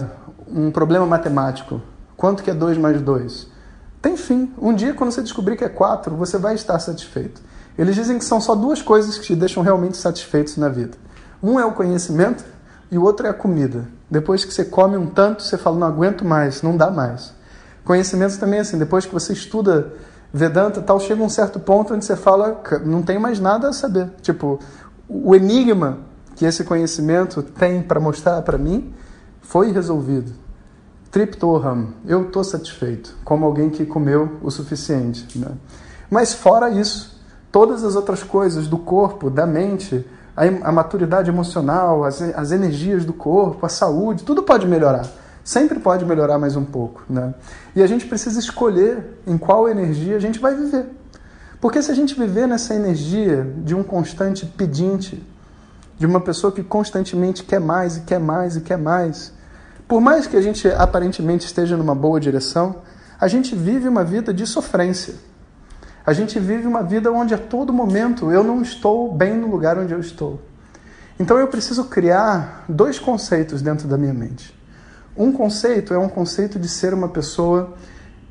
um 0.49 0.71
problema 0.71 1.05
matemático, 1.07 1.81
quanto 2.17 2.45
que 2.45 2.51
é 2.51 2.55
2 2.55 2.79
mais 2.79 3.01
2? 3.03 3.56
Tem 4.00 4.17
fim. 4.17 4.53
Um 4.61 4.75
dia, 4.75 4.95
quando 4.95 5.11
você 5.11 5.23
descobrir 5.23 5.57
que 5.57 5.65
é 5.65 5.69
quatro, 5.69 6.15
você 6.17 6.38
vai 6.38 6.55
estar 6.55 6.79
satisfeito. 6.79 7.41
Eles 7.79 7.95
dizem 7.95 8.19
que 8.19 8.25
são 8.25 8.41
só 8.41 8.55
duas 8.55 8.81
coisas 8.81 9.19
que 9.19 9.25
te 9.25 9.37
deixam 9.37 9.62
realmente 9.62 9.97
satisfeitos 9.97 10.57
na 10.57 10.69
vida. 10.69 10.97
Um 11.43 11.61
é 11.61 11.65
o 11.65 11.73
conhecimento 11.73 12.45
e 12.91 12.97
o 12.97 13.03
outro 13.03 13.26
é 13.26 13.31
a 13.31 13.35
comida. 13.35 13.87
Depois 14.11 14.45
que 14.45 14.53
você 14.53 14.65
come 14.65 14.97
um 14.97 15.07
tanto, 15.07 15.43
você 15.43 15.59
fala, 15.59 15.79
não 15.79 15.87
aguento 15.87 16.25
mais, 16.25 16.62
não 16.62 16.76
dá 16.76 16.91
mais. 16.91 17.35
Conhecimento 17.85 18.38
também 18.38 18.59
é 18.59 18.62
assim, 18.62 18.79
depois 18.79 19.05
que 19.05 19.12
você 19.12 19.33
estuda 19.33 19.93
Vedanta 20.33 20.83
tal, 20.83 21.00
chega 21.00 21.23
um 21.23 21.29
certo 21.29 21.59
ponto 21.59 21.95
onde 21.95 22.05
você 22.05 22.17
fala, 22.17 22.62
não 22.85 23.03
tem 23.03 23.19
mais 23.19 23.41
nada 23.41 23.69
a 23.69 23.73
saber. 23.73 24.11
Tipo, 24.21 24.59
o 25.09 25.35
enigma 25.35 26.00
que 26.35 26.45
esse 26.45 26.65
conhecimento 26.65 27.43
tem 27.43 27.83
para 27.83 27.99
mostrar 27.99 28.43
para 28.43 28.59
mim 28.59 28.93
foi 29.41 29.73
resolvido. 29.73 30.33
Triptoham, 31.17 31.95
eu 32.07 32.27
estou 32.27 32.45
satisfeito, 32.45 33.17
como 33.25 33.47
alguém 33.47 33.71
que 33.71 33.87
comeu 33.87 34.37
o 34.43 34.51
suficiente. 34.51 35.39
Né? 35.39 35.49
Mas 36.11 36.35
fora 36.35 36.69
isso, 36.69 37.19
todas 37.51 37.83
as 37.85 37.97
outras 37.97 38.23
coisas 38.23 38.67
do 38.69 38.77
corpo, 38.77 39.31
da 39.31 39.47
mente, 39.47 40.07
a, 40.37 40.43
a 40.69 40.71
maturidade 40.71 41.31
emocional, 41.31 42.05
as, 42.05 42.21
as 42.21 42.53
energias 42.53 43.07
do 43.07 43.15
corpo, 43.15 43.65
a 43.65 43.69
saúde, 43.71 44.25
tudo 44.25 44.43
pode 44.43 44.67
melhorar. 44.69 45.07
Sempre 45.43 45.81
pode 45.81 46.05
melhorar 46.05 46.39
mais 46.39 46.55
um 46.55 46.67
pouco. 46.67 47.03
Né? 47.09 47.33
E 47.75 47.83
a 47.83 47.87
gente 47.87 48.05
precisa 48.05 48.39
escolher 48.39 49.19
em 49.27 49.39
qual 49.39 49.71
energia 49.71 50.17
a 50.17 50.21
gente 50.21 50.39
vai 50.39 50.55
viver. 50.55 50.85
Porque 51.63 51.81
se 51.81 51.91
a 51.91 51.95
gente 51.95 52.15
viver 52.15 52.47
nessa 52.47 52.75
energia 52.75 53.43
de 53.65 53.75
um 53.75 53.83
constante 53.83 54.45
pedinte, 54.45 55.27
de 55.99 56.05
uma 56.05 56.21
pessoa 56.21 56.53
que 56.53 56.63
constantemente 56.63 57.43
quer 57.43 57.59
mais 57.59 57.97
e 57.97 58.01
quer 58.03 58.21
mais 58.21 58.57
e 58.57 58.61
quer 58.61 58.77
mais, 58.77 59.35
por 59.88 60.00
mais 60.00 60.26
que 60.26 60.37
a 60.37 60.43
gente 60.43 60.69
aparentemente 60.69 61.47
esteja 61.47 61.76
numa 61.76 61.95
boa 61.95 62.19
direção, 62.19 62.76
a 63.21 63.28
gente 63.28 63.55
vive 63.55 63.88
uma 63.88 64.05
vida 64.05 64.35
de 64.35 64.47
sofrência. 64.47 65.14
A 66.05 66.12
gente 66.12 66.38
vive 66.38 66.66
uma 66.66 66.83
vida 66.83 67.11
onde 67.11 67.35
a 67.35 67.38
todo 67.38 67.73
momento 67.73 68.31
eu 68.31 68.45
não 68.45 68.62
estou 68.62 69.12
bem 69.12 69.37
no 69.37 69.49
lugar 69.49 69.78
onde 69.78 69.93
eu 69.93 70.00
estou. 70.00 70.40
Então 71.19 71.38
eu 71.38 71.49
preciso 71.49 71.85
criar 71.85 72.64
dois 72.69 72.99
conceitos 72.99 73.62
dentro 73.62 73.88
da 73.88 73.97
minha 73.97 74.12
mente. 74.12 74.55
Um 75.16 75.33
conceito 75.33 75.95
é 75.95 75.99
um 75.99 76.09
conceito 76.09 76.59
de 76.59 76.69
ser 76.69 76.93
uma 76.93 77.09
pessoa 77.09 77.75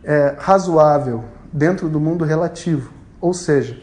é, 0.03 0.35
razoável 0.37 1.23
dentro 1.51 1.89
do 1.89 1.99
mundo 1.99 2.23
relativo, 2.23 2.91
ou 3.19 3.33
seja, 3.33 3.81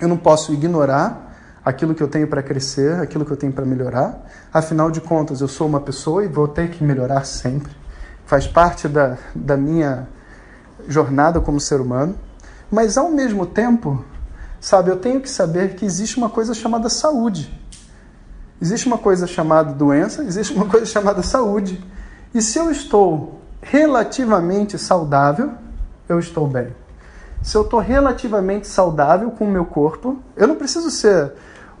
eu 0.00 0.08
não 0.08 0.16
posso 0.16 0.52
ignorar 0.54 1.29
aquilo 1.64 1.94
que 1.94 2.02
eu 2.02 2.08
tenho 2.08 2.26
para 2.26 2.42
crescer, 2.42 3.00
aquilo 3.00 3.24
que 3.24 3.30
eu 3.30 3.36
tenho 3.36 3.52
para 3.52 3.64
melhorar. 3.64 4.26
Afinal 4.52 4.90
de 4.90 5.00
contas, 5.00 5.40
eu 5.40 5.48
sou 5.48 5.66
uma 5.66 5.80
pessoa 5.80 6.24
e 6.24 6.28
vou 6.28 6.48
ter 6.48 6.70
que 6.70 6.82
melhorar 6.82 7.24
sempre. 7.24 7.72
Faz 8.26 8.46
parte 8.46 8.88
da, 8.88 9.18
da 9.34 9.56
minha 9.56 10.08
jornada 10.88 11.40
como 11.40 11.60
ser 11.60 11.80
humano. 11.80 12.14
Mas, 12.70 12.96
ao 12.96 13.10
mesmo 13.10 13.44
tempo, 13.44 14.04
sabe, 14.60 14.90
eu 14.90 14.96
tenho 14.96 15.20
que 15.20 15.28
saber 15.28 15.74
que 15.74 15.84
existe 15.84 16.16
uma 16.16 16.30
coisa 16.30 16.54
chamada 16.54 16.88
saúde. 16.88 17.58
Existe 18.60 18.86
uma 18.86 18.98
coisa 18.98 19.26
chamada 19.26 19.72
doença, 19.72 20.22
existe 20.22 20.54
uma 20.54 20.66
coisa 20.66 20.86
chamada 20.86 21.22
saúde. 21.22 21.82
E 22.34 22.40
se 22.40 22.58
eu 22.58 22.70
estou 22.70 23.40
relativamente 23.60 24.78
saudável, 24.78 25.52
eu 26.08 26.18
estou 26.18 26.46
bem. 26.46 26.68
Se 27.42 27.56
eu 27.56 27.62
estou 27.62 27.80
relativamente 27.80 28.66
saudável 28.66 29.30
com 29.30 29.44
o 29.44 29.50
meu 29.50 29.64
corpo, 29.64 30.18
eu 30.36 30.46
não 30.46 30.56
preciso 30.56 30.90
ser 30.90 31.32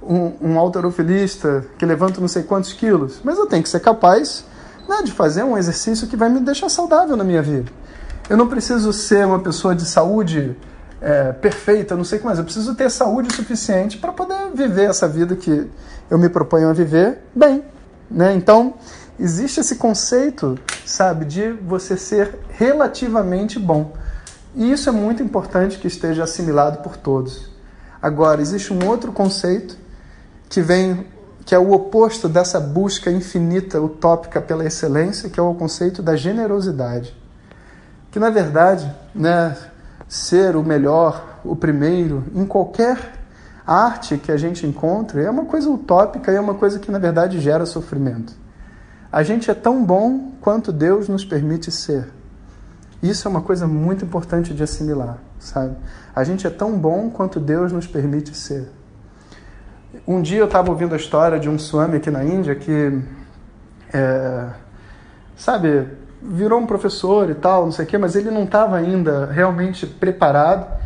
um, 0.02 0.32
um 0.40 0.58
alterofilista 0.58 1.64
que 1.78 1.84
levanta 1.84 2.20
não 2.20 2.28
sei 2.28 2.42
quantos 2.42 2.72
quilos, 2.72 3.20
mas 3.22 3.36
eu 3.36 3.46
tenho 3.46 3.62
que 3.62 3.68
ser 3.68 3.80
capaz 3.80 4.44
né, 4.88 5.02
de 5.04 5.12
fazer 5.12 5.44
um 5.44 5.58
exercício 5.58 6.08
que 6.08 6.16
vai 6.16 6.30
me 6.30 6.40
deixar 6.40 6.68
saudável 6.70 7.16
na 7.16 7.24
minha 7.24 7.42
vida. 7.42 7.70
Eu 8.28 8.36
não 8.36 8.48
preciso 8.48 8.92
ser 8.92 9.26
uma 9.26 9.40
pessoa 9.40 9.74
de 9.74 9.84
saúde 9.84 10.56
é, 11.00 11.32
perfeita, 11.32 11.94
não 11.94 12.04
sei 12.04 12.16
o 12.16 12.20
que 12.20 12.26
mais. 12.26 12.38
Eu 12.38 12.44
preciso 12.44 12.74
ter 12.74 12.90
saúde 12.90 13.34
suficiente 13.34 13.98
para 13.98 14.12
poder 14.12 14.50
viver 14.54 14.88
essa 14.88 15.06
vida 15.06 15.36
que 15.36 15.68
eu 16.08 16.18
me 16.18 16.28
proponho 16.28 16.70
a 16.70 16.72
viver 16.72 17.18
bem. 17.34 17.62
Né? 18.10 18.34
Então, 18.34 18.74
existe 19.18 19.60
esse 19.60 19.76
conceito, 19.76 20.58
sabe, 20.86 21.24
de 21.24 21.50
você 21.52 21.96
ser 21.96 22.38
relativamente 22.50 23.58
bom. 23.58 23.92
E 24.54 24.72
isso 24.72 24.88
é 24.88 24.92
muito 24.92 25.22
importante 25.22 25.78
que 25.78 25.86
esteja 25.86 26.24
assimilado 26.24 26.78
por 26.78 26.96
todos. 26.96 27.50
Agora, 28.02 28.40
existe 28.40 28.72
um 28.72 28.88
outro 28.88 29.12
conceito 29.12 29.76
que 30.48 30.60
vem 30.60 31.06
que 31.44 31.54
é 31.54 31.58
o 31.58 31.72
oposto 31.72 32.28
dessa 32.28 32.60
busca 32.60 33.10
infinita, 33.10 33.80
utópica 33.80 34.40
pela 34.40 34.64
excelência, 34.64 35.28
que 35.28 35.40
é 35.40 35.42
o 35.42 35.54
conceito 35.54 36.02
da 36.02 36.14
generosidade. 36.14 37.16
Que 38.10 38.18
na 38.18 38.30
verdade, 38.30 38.88
né, 39.14 39.56
ser 40.08 40.54
o 40.54 40.62
melhor, 40.62 41.40
o 41.44 41.56
primeiro, 41.56 42.24
em 42.34 42.44
qualquer 42.44 43.14
arte 43.66 44.16
que 44.18 44.30
a 44.30 44.36
gente 44.36 44.66
encontre, 44.66 45.22
é 45.22 45.30
uma 45.30 45.44
coisa 45.44 45.68
utópica 45.70 46.30
e 46.30 46.36
é 46.36 46.40
uma 46.40 46.54
coisa 46.54 46.78
que 46.78 46.90
na 46.90 46.98
verdade 46.98 47.40
gera 47.40 47.66
sofrimento. 47.66 48.32
A 49.10 49.22
gente 49.22 49.50
é 49.50 49.54
tão 49.54 49.84
bom 49.84 50.32
quanto 50.40 50.72
Deus 50.72 51.08
nos 51.08 51.24
permite 51.24 51.70
ser. 51.70 52.08
Isso 53.02 53.26
é 53.26 53.30
uma 53.30 53.40
coisa 53.40 53.66
muito 53.66 54.04
importante 54.04 54.52
de 54.52 54.62
assimilar, 54.62 55.18
sabe? 55.38 55.74
A 56.14 56.22
gente 56.22 56.46
é 56.46 56.50
tão 56.50 56.78
bom 56.78 57.08
quanto 57.10 57.40
Deus 57.40 57.72
nos 57.72 57.86
permite 57.86 58.36
ser. 58.36 58.68
Um 60.06 60.20
dia 60.20 60.38
eu 60.38 60.44
estava 60.44 60.70
ouvindo 60.70 60.94
a 60.94 60.96
história 60.96 61.38
de 61.38 61.48
um 61.48 61.58
Swami 61.58 61.96
aqui 61.96 62.10
na 62.10 62.22
Índia 62.22 62.54
que, 62.54 63.00
é, 63.92 64.48
sabe, 65.34 65.88
virou 66.22 66.60
um 66.60 66.66
professor 66.66 67.30
e 67.30 67.34
tal, 67.34 67.64
não 67.64 67.72
sei 67.72 67.86
o 67.86 67.88
quê, 67.88 67.96
mas 67.96 68.14
ele 68.14 68.30
não 68.30 68.44
estava 68.44 68.76
ainda 68.76 69.26
realmente 69.26 69.86
preparado. 69.86 70.78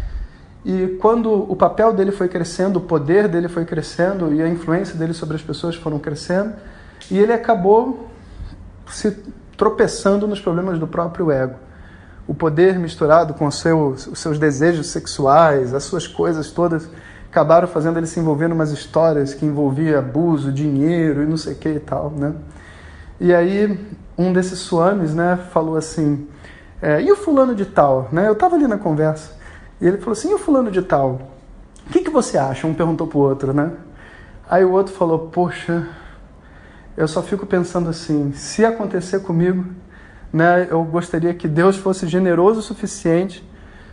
E 0.65 0.97
quando 1.01 1.31
o 1.31 1.55
papel 1.57 1.93
dele 1.93 2.13
foi 2.13 2.29
crescendo, 2.29 2.79
o 2.79 2.83
poder 2.83 3.29
dele 3.29 3.49
foi 3.49 3.65
crescendo 3.65 4.33
e 4.33 4.41
a 4.41 4.49
influência 4.49 4.97
dele 4.97 5.13
sobre 5.13 5.37
as 5.37 5.43
pessoas 5.43 5.75
foram 5.75 5.99
crescendo, 5.99 6.55
e 7.11 7.19
ele 7.19 7.33
acabou 7.33 8.09
se 8.87 9.11
tropeçando 9.57 10.27
nos 10.27 10.41
problemas 10.41 10.79
do 10.79 10.87
próprio 10.87 11.31
ego. 11.31 11.57
O 12.27 12.35
poder 12.35 12.79
misturado 12.79 13.35
com 13.35 13.47
os 13.47 13.61
seus, 13.61 14.07
os 14.07 14.19
seus 14.19 14.39
desejos 14.39 14.89
sexuais, 14.89 15.75
as 15.75 15.85
suas 15.85 16.07
coisas 16.07 16.51
todas 16.51 16.89
acabaram 17.31 17.67
fazendo 17.67 17.99
ele 17.99 18.07
se 18.07 18.21
envolver 18.21 18.49
em 18.49 18.53
umas 18.53 18.71
histórias 18.71 19.35
que 19.35 19.45
envolvia 19.45 19.99
abuso, 19.99 20.53
dinheiro 20.53 21.23
e 21.23 21.27
não 21.27 21.37
sei 21.37 21.55
o 21.55 21.57
que 21.57 21.69
e 21.69 21.81
tal, 21.81 22.11
né? 22.11 22.33
E 23.21 23.35
aí 23.35 23.79
um 24.17 24.33
desses 24.33 24.61
swamis, 24.61 25.15
né, 25.15 25.37
falou 25.51 25.77
assim, 25.77 26.29
é, 26.81 27.03
e 27.03 27.11
o 27.11 27.17
fulano 27.17 27.55
de 27.55 27.67
tal, 27.67 28.09
né? 28.13 28.29
Eu 28.29 28.35
estava 28.35 28.55
ali 28.55 28.67
na 28.67 28.79
conversa 28.79 29.33
e 29.81 29.87
ele 29.87 29.99
falou 29.99 30.13
assim, 30.13 30.31
e 30.31 30.35
o 30.35 30.39
fulano 30.39 30.71
de 30.71 30.83
tal? 30.83 31.21
O 31.87 31.91
que, 31.91 32.01
que 32.01 32.11
você 32.11 32.39
acha? 32.39 32.67
Um 32.67 32.75
perguntou 32.75 33.07
pro 33.07 33.19
outro, 33.19 33.53
né? 33.53 33.73
Aí 34.49 34.65
o 34.65 34.71
outro 34.71 34.95
falou, 34.95 35.31
poxa, 35.31 35.89
eu 36.97 37.09
só 37.09 37.23
fico 37.23 37.45
pensando 37.45 37.91
assim, 37.91 38.33
se 38.33 38.65
acontecer 38.65 39.21
comigo, 39.21 39.65
né, 40.35 40.67
eu 40.71 40.85
gostaria 40.85 41.33
que 41.33 41.49
Deus 41.49 41.79
fosse 41.79 42.07
generoso 42.07 42.61
o 42.61 42.63
suficiente 42.63 43.49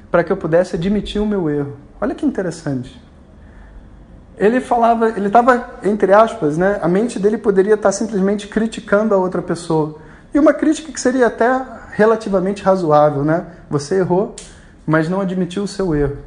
para 0.10 0.26
que 0.26 0.32
eu 0.34 0.36
pudesse 0.36 0.76
admitir 0.76 1.22
o 1.22 1.26
meu 1.26 1.50
erro. 1.50 1.78
Olha 2.02 2.14
que 2.14 2.26
interessante 2.26 3.00
ele 4.42 4.60
falava, 4.60 5.10
ele 5.10 5.28
estava, 5.28 5.70
entre 5.84 6.12
aspas, 6.12 6.58
né, 6.58 6.80
a 6.82 6.88
mente 6.88 7.20
dele 7.20 7.38
poderia 7.38 7.76
estar 7.76 7.92
simplesmente 7.92 8.48
criticando 8.48 9.14
a 9.14 9.18
outra 9.18 9.40
pessoa. 9.40 10.00
E 10.34 10.40
uma 10.40 10.52
crítica 10.52 10.92
que 10.92 11.00
seria 11.00 11.28
até 11.28 11.64
relativamente 11.92 12.64
razoável, 12.64 13.24
né? 13.24 13.46
Você 13.70 14.00
errou, 14.00 14.36
mas 14.84 15.08
não 15.08 15.22
admitiu 15.22 15.62
o 15.62 15.68
seu 15.68 15.94
erro. 15.94 16.18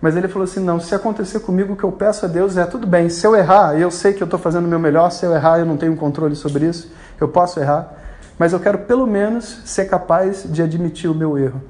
Mas 0.00 0.16
ele 0.16 0.26
falou 0.26 0.44
assim: 0.44 0.58
não, 0.58 0.80
se 0.80 0.96
acontecer 0.96 1.38
comigo, 1.40 1.74
o 1.74 1.76
que 1.76 1.84
eu 1.84 1.92
peço 1.92 2.24
a 2.24 2.28
Deus 2.28 2.56
é: 2.56 2.66
tudo 2.66 2.88
bem, 2.88 3.08
se 3.08 3.24
eu 3.24 3.36
errar, 3.36 3.78
eu 3.78 3.90
sei 3.90 4.14
que 4.14 4.22
eu 4.22 4.26
estou 4.26 4.40
fazendo 4.40 4.64
o 4.64 4.68
meu 4.68 4.80
melhor, 4.80 5.10
se 5.10 5.24
eu 5.24 5.32
errar, 5.32 5.60
eu 5.60 5.66
não 5.66 5.76
tenho 5.76 5.94
controle 5.94 6.34
sobre 6.34 6.66
isso, 6.66 6.90
eu 7.20 7.28
posso 7.28 7.60
errar, 7.60 7.92
mas 8.38 8.52
eu 8.52 8.60
quero 8.60 8.78
pelo 8.78 9.06
menos 9.06 9.62
ser 9.64 9.86
capaz 9.86 10.44
de 10.44 10.62
admitir 10.62 11.10
o 11.10 11.14
meu 11.14 11.38
erro. 11.38 11.62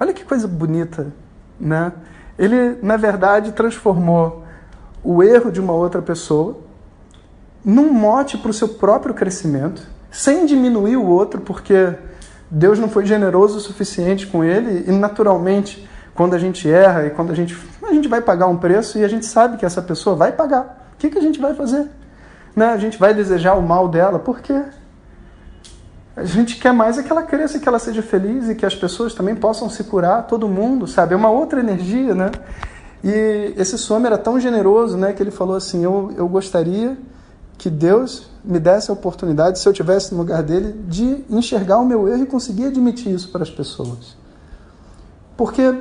Olha 0.00 0.12
que 0.12 0.24
coisa 0.24 0.48
bonita, 0.48 1.12
né? 1.58 1.92
Ele, 2.38 2.78
na 2.82 2.96
verdade, 2.96 3.52
transformou 3.52 4.44
o 5.02 5.22
erro 5.22 5.50
de 5.50 5.60
uma 5.60 5.72
outra 5.72 6.00
pessoa 6.00 6.58
num 7.64 7.92
mote 7.92 8.36
para 8.36 8.50
o 8.50 8.54
seu 8.54 8.68
próprio 8.68 9.14
crescimento, 9.14 9.86
sem 10.10 10.46
diminuir 10.46 10.96
o 10.96 11.06
outro, 11.06 11.40
porque 11.40 11.94
Deus 12.50 12.78
não 12.78 12.88
foi 12.88 13.06
generoso 13.06 13.58
o 13.58 13.60
suficiente 13.60 14.26
com 14.26 14.42
ele 14.42 14.84
e 14.88 14.92
naturalmente 14.92 15.88
quando 16.14 16.34
a 16.34 16.38
gente 16.38 16.68
erra 16.68 17.06
e 17.06 17.10
quando 17.10 17.30
a 17.30 17.34
gente 17.34 17.56
a 17.82 17.94
gente 17.94 18.08
vai 18.08 18.20
pagar 18.20 18.46
um 18.46 18.56
preço 18.56 18.98
e 18.98 19.04
a 19.04 19.08
gente 19.08 19.26
sabe 19.26 19.56
que 19.56 19.66
essa 19.66 19.82
pessoa 19.82 20.16
vai 20.16 20.32
pagar. 20.32 20.90
O 20.94 20.96
que, 20.98 21.10
que 21.10 21.18
a 21.18 21.20
gente 21.20 21.40
vai 21.40 21.54
fazer? 21.54 21.88
Né? 22.54 22.66
A 22.66 22.76
gente 22.76 22.98
vai 22.98 23.12
desejar 23.12 23.54
o 23.54 23.62
mal 23.62 23.88
dela, 23.88 24.18
por 24.18 24.40
quê? 24.40 24.62
A 26.14 26.24
gente 26.24 26.56
quer 26.56 26.72
mais 26.72 26.98
é 26.98 27.02
que 27.02 27.10
ela 27.10 27.22
cresça, 27.22 27.58
que 27.58 27.66
ela 27.66 27.78
seja 27.78 28.02
feliz 28.02 28.48
e 28.48 28.54
que 28.54 28.66
as 28.66 28.74
pessoas 28.74 29.14
também 29.14 29.34
possam 29.34 29.70
se 29.70 29.82
curar, 29.84 30.26
todo 30.26 30.46
mundo, 30.46 30.86
sabe? 30.86 31.14
É 31.14 31.16
uma 31.16 31.30
outra 31.30 31.60
energia, 31.60 32.14
né? 32.14 32.30
E 33.02 33.54
esse 33.56 33.78
Swami 33.78 34.06
era 34.06 34.18
tão 34.18 34.38
generoso 34.38 34.96
né, 34.96 35.12
que 35.12 35.22
ele 35.22 35.30
falou 35.30 35.56
assim: 35.56 35.82
eu, 35.82 36.12
eu 36.16 36.28
gostaria 36.28 36.96
que 37.56 37.70
Deus 37.70 38.30
me 38.44 38.58
desse 38.58 38.90
a 38.90 38.94
oportunidade, 38.94 39.58
se 39.58 39.68
eu 39.68 39.72
tivesse 39.72 40.12
no 40.12 40.20
lugar 40.20 40.42
dele, 40.42 40.72
de 40.86 41.24
enxergar 41.30 41.78
o 41.78 41.86
meu 41.86 42.08
erro 42.08 42.24
e 42.24 42.26
conseguir 42.26 42.66
admitir 42.66 43.12
isso 43.12 43.30
para 43.30 43.42
as 43.42 43.50
pessoas. 43.50 44.16
Porque 45.36 45.74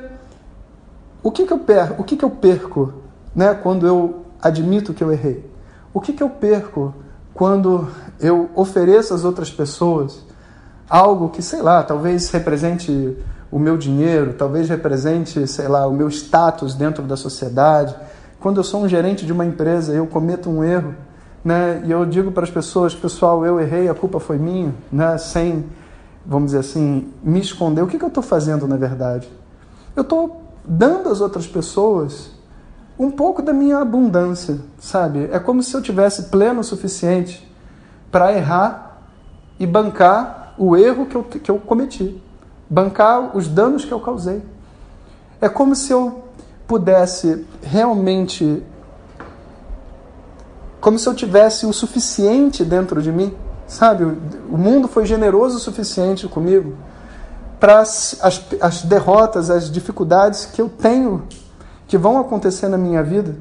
o 1.21 1.31
que, 1.31 1.45
que 1.45 1.53
eu 1.53 1.59
perco, 1.59 2.01
o 2.01 2.05
que, 2.05 2.15
que 2.15 2.23
eu 2.23 2.29
perco 2.29 2.93
né, 3.35 3.53
quando 3.53 3.85
eu 3.85 4.25
admito 4.41 4.93
que 4.93 5.03
eu 5.03 5.11
errei? 5.11 5.49
O 5.93 5.99
que, 5.99 6.13
que 6.13 6.23
eu 6.23 6.29
perco 6.29 6.93
quando 7.33 7.87
eu 8.19 8.49
ofereço 8.55 9.13
às 9.13 9.23
outras 9.23 9.49
pessoas 9.49 10.23
algo 10.89 11.29
que, 11.29 11.41
sei 11.41 11.61
lá, 11.61 11.81
talvez 11.83 12.29
represente 12.31 13.17
o 13.49 13.57
meu 13.57 13.77
dinheiro, 13.77 14.33
talvez 14.33 14.67
represente, 14.67 15.47
sei 15.47 15.67
lá, 15.67 15.87
o 15.87 15.93
meu 15.93 16.09
status 16.09 16.75
dentro 16.75 17.03
da 17.03 17.15
sociedade. 17.15 17.95
Quando 18.39 18.57
eu 18.57 18.63
sou 18.63 18.83
um 18.83 18.87
gerente 18.87 19.25
de 19.25 19.31
uma 19.31 19.45
empresa, 19.45 19.93
eu 19.93 20.05
cometo 20.05 20.49
um 20.49 20.63
erro, 20.63 20.93
né? 21.43 21.81
E 21.85 21.91
eu 21.91 22.05
digo 22.05 22.31
para 22.31 22.43
as 22.43 22.49
pessoas, 22.49 22.93
pessoal, 22.93 23.45
eu 23.45 23.59
errei, 23.59 23.87
a 23.87 23.93
culpa 23.93 24.19
foi 24.19 24.37
minha, 24.37 24.73
né? 24.91 25.17
Sem, 25.17 25.65
vamos 26.25 26.47
dizer 26.47 26.59
assim, 26.59 27.13
me 27.23 27.39
esconder. 27.39 27.81
O 27.81 27.87
que, 27.87 27.97
que 27.97 28.03
eu 28.03 28.09
estou 28.09 28.23
fazendo 28.23 28.67
na 28.67 28.75
verdade? 28.75 29.31
Eu 29.95 30.01
estou 30.01 30.43
dando 30.65 31.09
às 31.09 31.21
outras 31.21 31.47
pessoas 31.47 32.31
um 33.03 33.11
pouco 33.11 33.41
da 33.41 33.51
minha 33.51 33.79
abundância, 33.79 34.59
sabe? 34.79 35.29
É 35.31 35.39
como 35.39 35.63
se 35.63 35.75
eu 35.75 35.81
tivesse 35.81 36.23
pleno 36.23 36.61
o 36.61 36.63
suficiente 36.63 37.49
para 38.11 38.33
errar 38.33 39.01
e 39.59 39.65
bancar 39.65 40.53
o 40.57 40.75
erro 40.77 41.05
que 41.05 41.15
eu, 41.15 41.23
que 41.23 41.49
eu 41.49 41.57
cometi 41.57 42.21
bancar 42.71 43.35
os 43.35 43.49
danos 43.49 43.83
que 43.83 43.91
eu 43.91 43.99
causei. 43.99 44.41
É 45.41 45.49
como 45.49 45.75
se 45.75 45.91
eu 45.91 46.23
pudesse 46.65 47.45
realmente. 47.61 48.63
Como 50.79 50.97
se 50.97 51.07
eu 51.07 51.13
tivesse 51.13 51.65
o 51.65 51.73
suficiente 51.73 52.63
dentro 52.63 53.01
de 53.01 53.11
mim, 53.11 53.35
sabe? 53.67 54.05
O 54.49 54.57
mundo 54.57 54.87
foi 54.87 55.05
generoso 55.05 55.57
o 55.57 55.59
suficiente 55.59 56.29
comigo 56.29 56.75
para 57.59 57.79
as, 57.79 58.17
as, 58.21 58.41
as 58.61 58.81
derrotas, 58.83 59.49
as 59.49 59.69
dificuldades 59.69 60.45
que 60.45 60.61
eu 60.61 60.69
tenho, 60.69 61.27
que 61.91 61.97
vão 61.97 62.17
acontecer 62.17 62.69
na 62.69 62.77
minha 62.77 63.03
vida, 63.03 63.35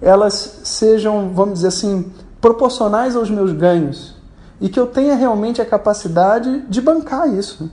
elas 0.00 0.62
sejam, 0.64 1.34
vamos 1.34 1.56
dizer 1.56 1.68
assim, 1.68 2.10
proporcionais 2.40 3.14
aos 3.14 3.28
meus 3.28 3.52
ganhos 3.52 4.16
e 4.58 4.70
que 4.70 4.80
eu 4.80 4.86
tenha 4.86 5.14
realmente 5.14 5.60
a 5.60 5.66
capacidade 5.66 6.62
de 6.62 6.80
bancar 6.80 7.28
isso. 7.28 7.70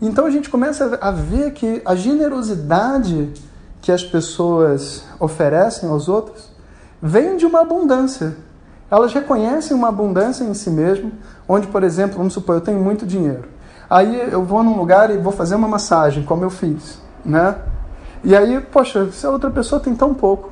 Então 0.00 0.24
a 0.24 0.30
gente 0.30 0.48
começa 0.48 0.98
a 0.98 1.10
ver 1.10 1.52
que 1.52 1.82
a 1.84 1.94
generosidade 1.94 3.34
que 3.82 3.92
as 3.92 4.02
pessoas 4.02 5.04
oferecem 5.20 5.86
aos 5.90 6.08
outros 6.08 6.50
vem 7.02 7.36
de 7.36 7.44
uma 7.44 7.60
abundância. 7.60 8.34
Elas 8.90 9.12
reconhecem 9.12 9.76
uma 9.76 9.90
abundância 9.90 10.42
em 10.42 10.54
si 10.54 10.70
mesmo, 10.70 11.12
onde, 11.46 11.66
por 11.66 11.82
exemplo, 11.82 12.16
vamos 12.16 12.32
supor, 12.32 12.54
eu 12.54 12.60
tenho 12.62 12.80
muito 12.80 13.04
dinheiro. 13.04 13.44
Aí 13.90 14.32
eu 14.32 14.42
vou 14.42 14.62
num 14.62 14.78
lugar 14.78 15.10
e 15.10 15.18
vou 15.18 15.32
fazer 15.32 15.54
uma 15.54 15.68
massagem, 15.68 16.24
como 16.24 16.42
eu 16.42 16.50
fiz, 16.50 16.98
né? 17.22 17.56
E 18.24 18.34
aí, 18.34 18.60
poxa, 18.60 19.10
se 19.12 19.26
a 19.26 19.30
outra 19.30 19.50
pessoa 19.50 19.80
tem 19.80 19.94
tão 19.94 20.14
pouco, 20.14 20.50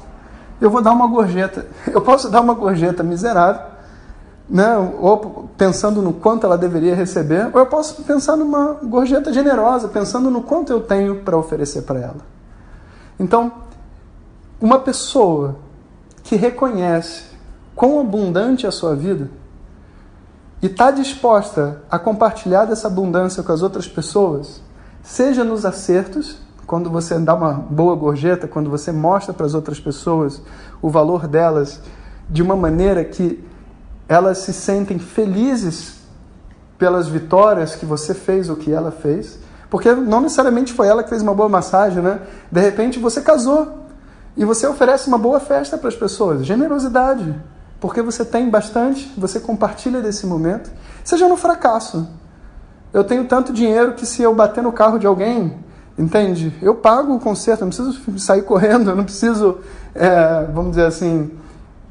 eu 0.61 0.71
vou 0.71 0.83
dar 0.83 0.93
uma 0.93 1.07
gorjeta. 1.07 1.67
Eu 1.91 2.00
posso 2.00 2.31
dar 2.31 2.41
uma 2.41 2.55
gorjeta 2.55 3.02
miserável, 3.02 3.62
né? 4.49 4.76
ou 5.00 5.49
pensando 5.57 6.02
no 6.02 6.12
quanto 6.12 6.47
ela 6.47 6.59
deveria 6.59 6.95
receber, 6.95 7.50
ou 7.52 7.59
eu 7.59 7.67
posso 7.67 8.02
pensar 8.02 8.37
numa 8.37 8.75
gorjeta 8.83 9.33
generosa, 9.33 9.88
pensando 9.88 10.31
no 10.31 10.43
quanto 10.43 10.73
eu 10.73 10.81
tenho 10.81 11.23
para 11.23 11.37
oferecer 11.37 11.83
para 11.83 11.99
ela. 11.99 12.33
Então, 13.19 13.52
uma 14.61 14.79
pessoa 14.79 15.57
que 16.23 16.37
reconhece 16.37 17.25
quão 17.75 18.00
abundante 18.00 18.67
é 18.67 18.69
a 18.69 18.73
sua 18.73 18.95
vida 18.95 19.31
e 20.61 20.67
está 20.67 20.91
disposta 20.91 21.83
a 21.91 21.99
compartilhar 21.99 22.67
dessa 22.67 22.87
abundância 22.87 23.43
com 23.43 23.52
as 23.52 23.62
outras 23.62 23.88
pessoas, 23.88 24.61
seja 25.02 25.43
nos 25.43 25.64
acertos, 25.64 26.38
quando 26.73 26.88
você 26.88 27.19
dá 27.19 27.35
uma 27.35 27.52
boa 27.52 27.95
gorjeta, 27.95 28.49
quando 28.49 28.71
você 28.71 28.91
mostra 28.91 29.35
para 29.35 29.45
as 29.45 29.52
outras 29.52 29.79
pessoas 29.79 30.41
o 30.81 30.88
valor 30.88 31.29
delas 31.29 31.83
de 32.31 32.41
uma 32.41 32.57
maneira 32.57 33.05
que 33.05 33.45
elas 34.09 34.38
se 34.38 34.55
sentem 34.55 34.99
felizes 34.99 35.97
pelas 36.79 37.09
vitórias 37.09 37.75
que 37.75 37.85
você 37.85 38.14
fez 38.14 38.49
ou 38.49 38.57
que 38.57 38.73
ela 38.73 38.91
fez, 38.91 39.38
porque 39.69 39.93
não 39.93 40.23
necessariamente 40.23 40.73
foi 40.73 40.88
ela 40.88 41.02
que 41.02 41.11
fez 41.11 41.21
uma 41.21 41.35
boa 41.35 41.47
massagem, 41.47 42.02
né? 42.02 42.23
De 42.50 42.62
repente 42.62 42.99
você 42.99 43.21
casou 43.21 43.85
e 44.35 44.43
você 44.43 44.67
oferece 44.67 45.09
uma 45.09 45.19
boa 45.19 45.41
festa 45.41 45.76
para 45.76 45.88
as 45.88 45.95
pessoas, 45.95 46.47
generosidade, 46.47 47.38
porque 47.81 48.00
você 48.00 48.25
tem 48.25 48.49
bastante, 48.49 49.12
você 49.19 49.38
compartilha 49.38 50.00
desse 50.00 50.26
momento, 50.26 50.71
seja 51.05 51.29
no 51.29 51.37
fracasso. 51.37 52.09
Eu 52.95 53.05
tenho 53.05 53.26
tanto 53.26 53.52
dinheiro 53.52 53.93
que 53.93 54.07
se 54.07 54.23
eu 54.23 54.35
bater 54.35 54.62
no 54.62 54.73
carro 54.73 54.99
de 54.99 55.07
alguém, 55.07 55.62
entende? 55.99 56.53
Eu 56.63 56.75
pago 56.75 57.15
o 57.15 57.21
conserto, 57.21 57.61
não 57.63 57.69
preciso 57.69 57.99
sair 58.19 58.43
correndo, 58.43 58.91
eu 58.91 58.97
não 58.97 59.05
preciso, 59.05 59.59
é, 59.95 60.45
vamos 60.53 60.71
dizer 60.71 60.87
assim, 60.87 61.31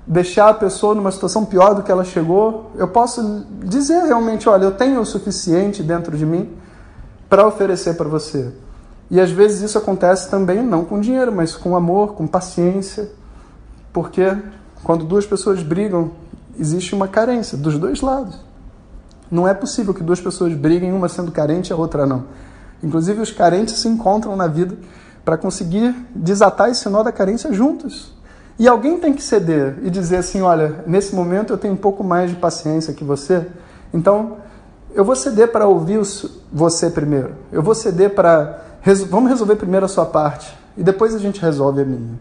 deixar 0.05 0.50
a 0.50 0.53
pessoa 0.53 0.96
numa 0.96 1.12
situação 1.12 1.46
pior 1.46 1.74
do 1.74 1.84
que 1.84 1.91
ela 1.91 2.03
chegou. 2.03 2.72
Eu 2.75 2.88
posso 2.88 3.46
dizer 3.63 4.03
realmente, 4.03 4.50
olha, 4.50 4.65
eu 4.65 4.72
tenho 4.72 5.00
o 5.00 5.05
suficiente 5.05 5.84
dentro 5.84 6.17
de 6.17 6.25
mim 6.25 6.50
para 7.29 7.48
oferecer 7.48 7.96
para 7.96 8.08
você. 8.08 8.51
E 9.10 9.20
às 9.20 9.29
vezes 9.29 9.62
isso 9.62 9.77
acontece 9.77 10.29
também 10.29 10.63
não 10.63 10.86
com 10.86 11.00
dinheiro, 11.00 11.31
mas 11.31 11.55
com 11.55 11.75
amor, 11.75 12.13
com 12.13 12.25
paciência, 12.25 13.12
porque 13.91 14.36
quando 14.84 15.03
duas 15.05 15.25
pessoas 15.25 15.62
brigam, 15.62 16.12
existe 16.58 16.96
uma 16.96 17.08
carência 17.08 17.58
dos 17.58 17.77
dois 17.77 18.01
lados. 18.01 18.39
Não 19.29 19.48
é 19.48 19.53
possível 19.53 19.93
que 19.93 20.03
duas 20.03 20.20
pessoas 20.20 20.53
briguem, 20.53 20.91
uma 20.91 21.08
sendo 21.08 21.31
carente 21.31 21.72
e 21.72 21.74
a 21.74 21.75
outra 21.77 22.05
não. 22.05 22.25
Inclusive, 22.83 23.21
os 23.21 23.31
carentes 23.31 23.79
se 23.79 23.88
encontram 23.88 24.35
na 24.35 24.47
vida 24.47 24.75
para 25.23 25.38
conseguir 25.38 25.95
desatar 26.15 26.69
esse 26.69 26.88
nó 26.89 27.03
da 27.03 27.11
carência 27.11 27.53
juntos. 27.53 28.13
E 28.57 28.67
alguém 28.67 29.00
tem 29.00 29.13
que 29.13 29.23
ceder 29.23 29.77
e 29.83 29.89
dizer 29.89 30.17
assim: 30.17 30.41
olha, 30.41 30.83
nesse 30.85 31.15
momento 31.15 31.53
eu 31.53 31.57
tenho 31.57 31.73
um 31.73 31.77
pouco 31.77 32.03
mais 32.03 32.29
de 32.29 32.35
paciência 32.35 32.93
que 32.93 33.03
você, 33.03 33.47
então 33.93 34.38
eu 34.93 35.05
vou 35.05 35.15
ceder 35.15 35.51
para 35.51 35.67
ouvir 35.67 36.01
você 36.51 36.89
primeiro. 36.89 37.35
Eu 37.51 37.61
vou 37.61 37.74
ceder 37.74 38.13
para. 38.13 38.61
Vamos 39.09 39.29
resolver 39.29 39.55
primeiro 39.55 39.85
a 39.85 39.89
sua 39.89 40.05
parte 40.05 40.57
e 40.75 40.83
depois 40.83 41.13
a 41.13 41.20
gente 41.20 41.41
resolve 41.41 41.81
a 41.81 41.85
minha. 41.85 42.20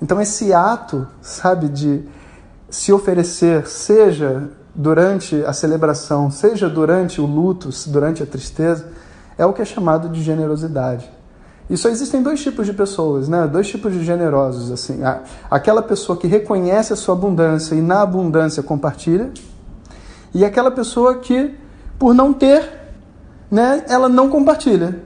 Então, 0.00 0.20
esse 0.20 0.52
ato, 0.52 1.06
sabe, 1.20 1.68
de 1.68 2.02
se 2.70 2.92
oferecer, 2.92 3.66
seja 3.66 4.48
durante 4.74 5.44
a 5.44 5.52
celebração, 5.52 6.30
seja 6.30 6.68
durante 6.68 7.20
o 7.20 7.26
luto, 7.26 7.68
durante 7.88 8.22
a 8.22 8.26
tristeza, 8.26 8.88
é 9.36 9.44
o 9.44 9.52
que 9.52 9.62
é 9.62 9.64
chamado 9.64 10.08
de 10.08 10.22
generosidade. 10.22 11.10
E 11.70 11.76
só 11.76 11.88
existem 11.88 12.20
dois 12.20 12.42
tipos 12.42 12.66
de 12.66 12.72
pessoas, 12.72 13.28
né? 13.28 13.46
Dois 13.46 13.68
tipos 13.68 13.92
de 13.92 14.04
generosos, 14.04 14.72
assim. 14.72 15.00
Aquela 15.48 15.80
pessoa 15.80 16.18
que 16.18 16.26
reconhece 16.26 16.92
a 16.92 16.96
sua 16.96 17.14
abundância 17.14 17.76
e 17.76 17.80
na 17.80 18.02
abundância 18.02 18.60
compartilha, 18.60 19.30
e 20.34 20.44
aquela 20.44 20.70
pessoa 20.70 21.18
que, 21.18 21.54
por 21.96 22.12
não 22.12 22.32
ter, 22.32 22.68
né, 23.48 23.84
ela 23.88 24.08
não 24.08 24.28
compartilha. 24.28 25.00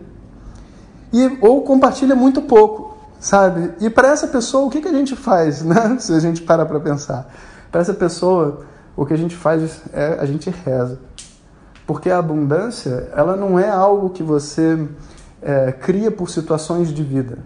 E, 1.12 1.38
ou 1.42 1.62
compartilha 1.62 2.14
muito 2.14 2.40
pouco, 2.42 2.96
sabe? 3.20 3.72
E 3.80 3.90
para 3.90 4.08
essa 4.08 4.26
pessoa, 4.26 4.66
o 4.66 4.70
que, 4.70 4.80
que 4.80 4.88
a 4.88 4.92
gente 4.92 5.14
faz, 5.14 5.62
né? 5.62 5.96
Se 6.00 6.14
a 6.14 6.18
gente 6.18 6.40
para 6.42 6.64
para 6.64 6.80
pensar. 6.80 7.30
Para 7.70 7.82
essa 7.82 7.94
pessoa, 7.94 8.64
o 8.96 9.04
que 9.04 9.12
a 9.12 9.18
gente 9.18 9.36
faz 9.36 9.82
é 9.92 10.18
a 10.18 10.24
gente 10.24 10.48
reza. 10.48 10.98
Porque 11.86 12.10
a 12.10 12.18
abundância, 12.18 13.08
ela 13.14 13.36
não 13.36 13.58
é 13.58 13.68
algo 13.68 14.10
que 14.10 14.22
você 14.22 14.88
é, 15.42 15.72
cria 15.72 16.10
por 16.10 16.30
situações 16.30 16.88
de 16.88 17.02
vida. 17.02 17.38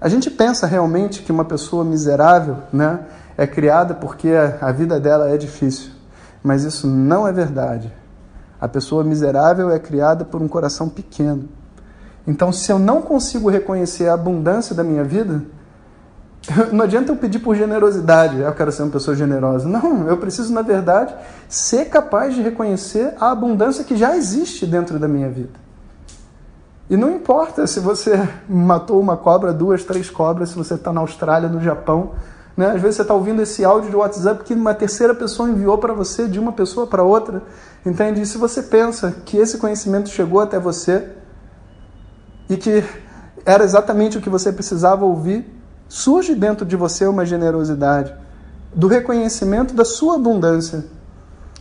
A 0.00 0.08
gente 0.08 0.30
pensa 0.30 0.66
realmente 0.66 1.22
que 1.22 1.32
uma 1.32 1.44
pessoa 1.44 1.84
miserável 1.84 2.58
né, 2.72 3.00
é 3.36 3.46
criada 3.46 3.94
porque 3.94 4.30
a 4.60 4.70
vida 4.70 5.00
dela 5.00 5.28
é 5.28 5.36
difícil, 5.36 5.90
mas 6.42 6.62
isso 6.62 6.86
não 6.86 7.26
é 7.26 7.32
verdade. 7.32 7.92
A 8.60 8.68
pessoa 8.68 9.02
miserável 9.02 9.70
é 9.70 9.78
criada 9.78 10.24
por 10.24 10.40
um 10.40 10.48
coração 10.48 10.88
pequeno. 10.88 11.48
Então, 12.26 12.52
se 12.52 12.70
eu 12.70 12.78
não 12.78 13.00
consigo 13.00 13.48
reconhecer 13.48 14.08
a 14.08 14.14
abundância 14.14 14.74
da 14.74 14.84
minha 14.84 15.02
vida, 15.02 15.42
não 16.72 16.84
adianta 16.84 17.12
eu 17.12 17.16
pedir 17.16 17.38
por 17.38 17.54
generosidade, 17.54 18.40
eu 18.40 18.52
quero 18.52 18.72
ser 18.72 18.82
uma 18.82 18.92
pessoa 18.92 19.16
generosa. 19.16 19.68
Não, 19.68 20.08
eu 20.08 20.16
preciso, 20.16 20.52
na 20.52 20.62
verdade, 20.62 21.14
ser 21.48 21.86
capaz 21.86 22.34
de 22.34 22.42
reconhecer 22.42 23.14
a 23.20 23.30
abundância 23.30 23.84
que 23.84 23.96
já 23.96 24.16
existe 24.16 24.66
dentro 24.66 24.98
da 24.98 25.06
minha 25.06 25.28
vida. 25.28 25.68
E 26.88 26.96
não 26.96 27.10
importa 27.10 27.66
se 27.66 27.80
você 27.80 28.28
matou 28.48 29.00
uma 29.00 29.16
cobra, 29.16 29.52
duas, 29.52 29.84
três 29.84 30.08
cobras, 30.08 30.50
se 30.50 30.56
você 30.56 30.74
está 30.74 30.92
na 30.92 31.00
Austrália, 31.00 31.48
no 31.48 31.60
Japão. 31.60 32.12
Né? 32.56 32.66
Às 32.70 32.80
vezes 32.80 32.96
você 32.96 33.02
está 33.02 33.14
ouvindo 33.14 33.42
esse 33.42 33.64
áudio 33.64 33.90
de 33.90 33.96
WhatsApp 33.96 34.42
que 34.42 34.54
uma 34.54 34.74
terceira 34.74 35.14
pessoa 35.14 35.48
enviou 35.48 35.76
para 35.78 35.92
você, 35.92 36.26
de 36.26 36.40
uma 36.40 36.52
pessoa 36.52 36.86
para 36.86 37.02
outra. 37.02 37.42
Entende? 37.84 38.22
E 38.22 38.26
se 38.26 38.38
você 38.38 38.62
pensa 38.62 39.14
que 39.24 39.36
esse 39.36 39.58
conhecimento 39.58 40.08
chegou 40.08 40.40
até 40.40 40.58
você 40.58 41.08
e 42.48 42.56
que 42.56 42.82
era 43.44 43.62
exatamente 43.62 44.16
o 44.16 44.20
que 44.20 44.30
você 44.30 44.50
precisava 44.50 45.04
ouvir, 45.04 45.57
surge 45.88 46.34
dentro 46.34 46.66
de 46.66 46.76
você 46.76 47.06
uma 47.06 47.24
generosidade 47.24 48.14
do 48.74 48.86
reconhecimento 48.86 49.74
da 49.74 49.84
sua 49.84 50.16
abundância 50.16 50.84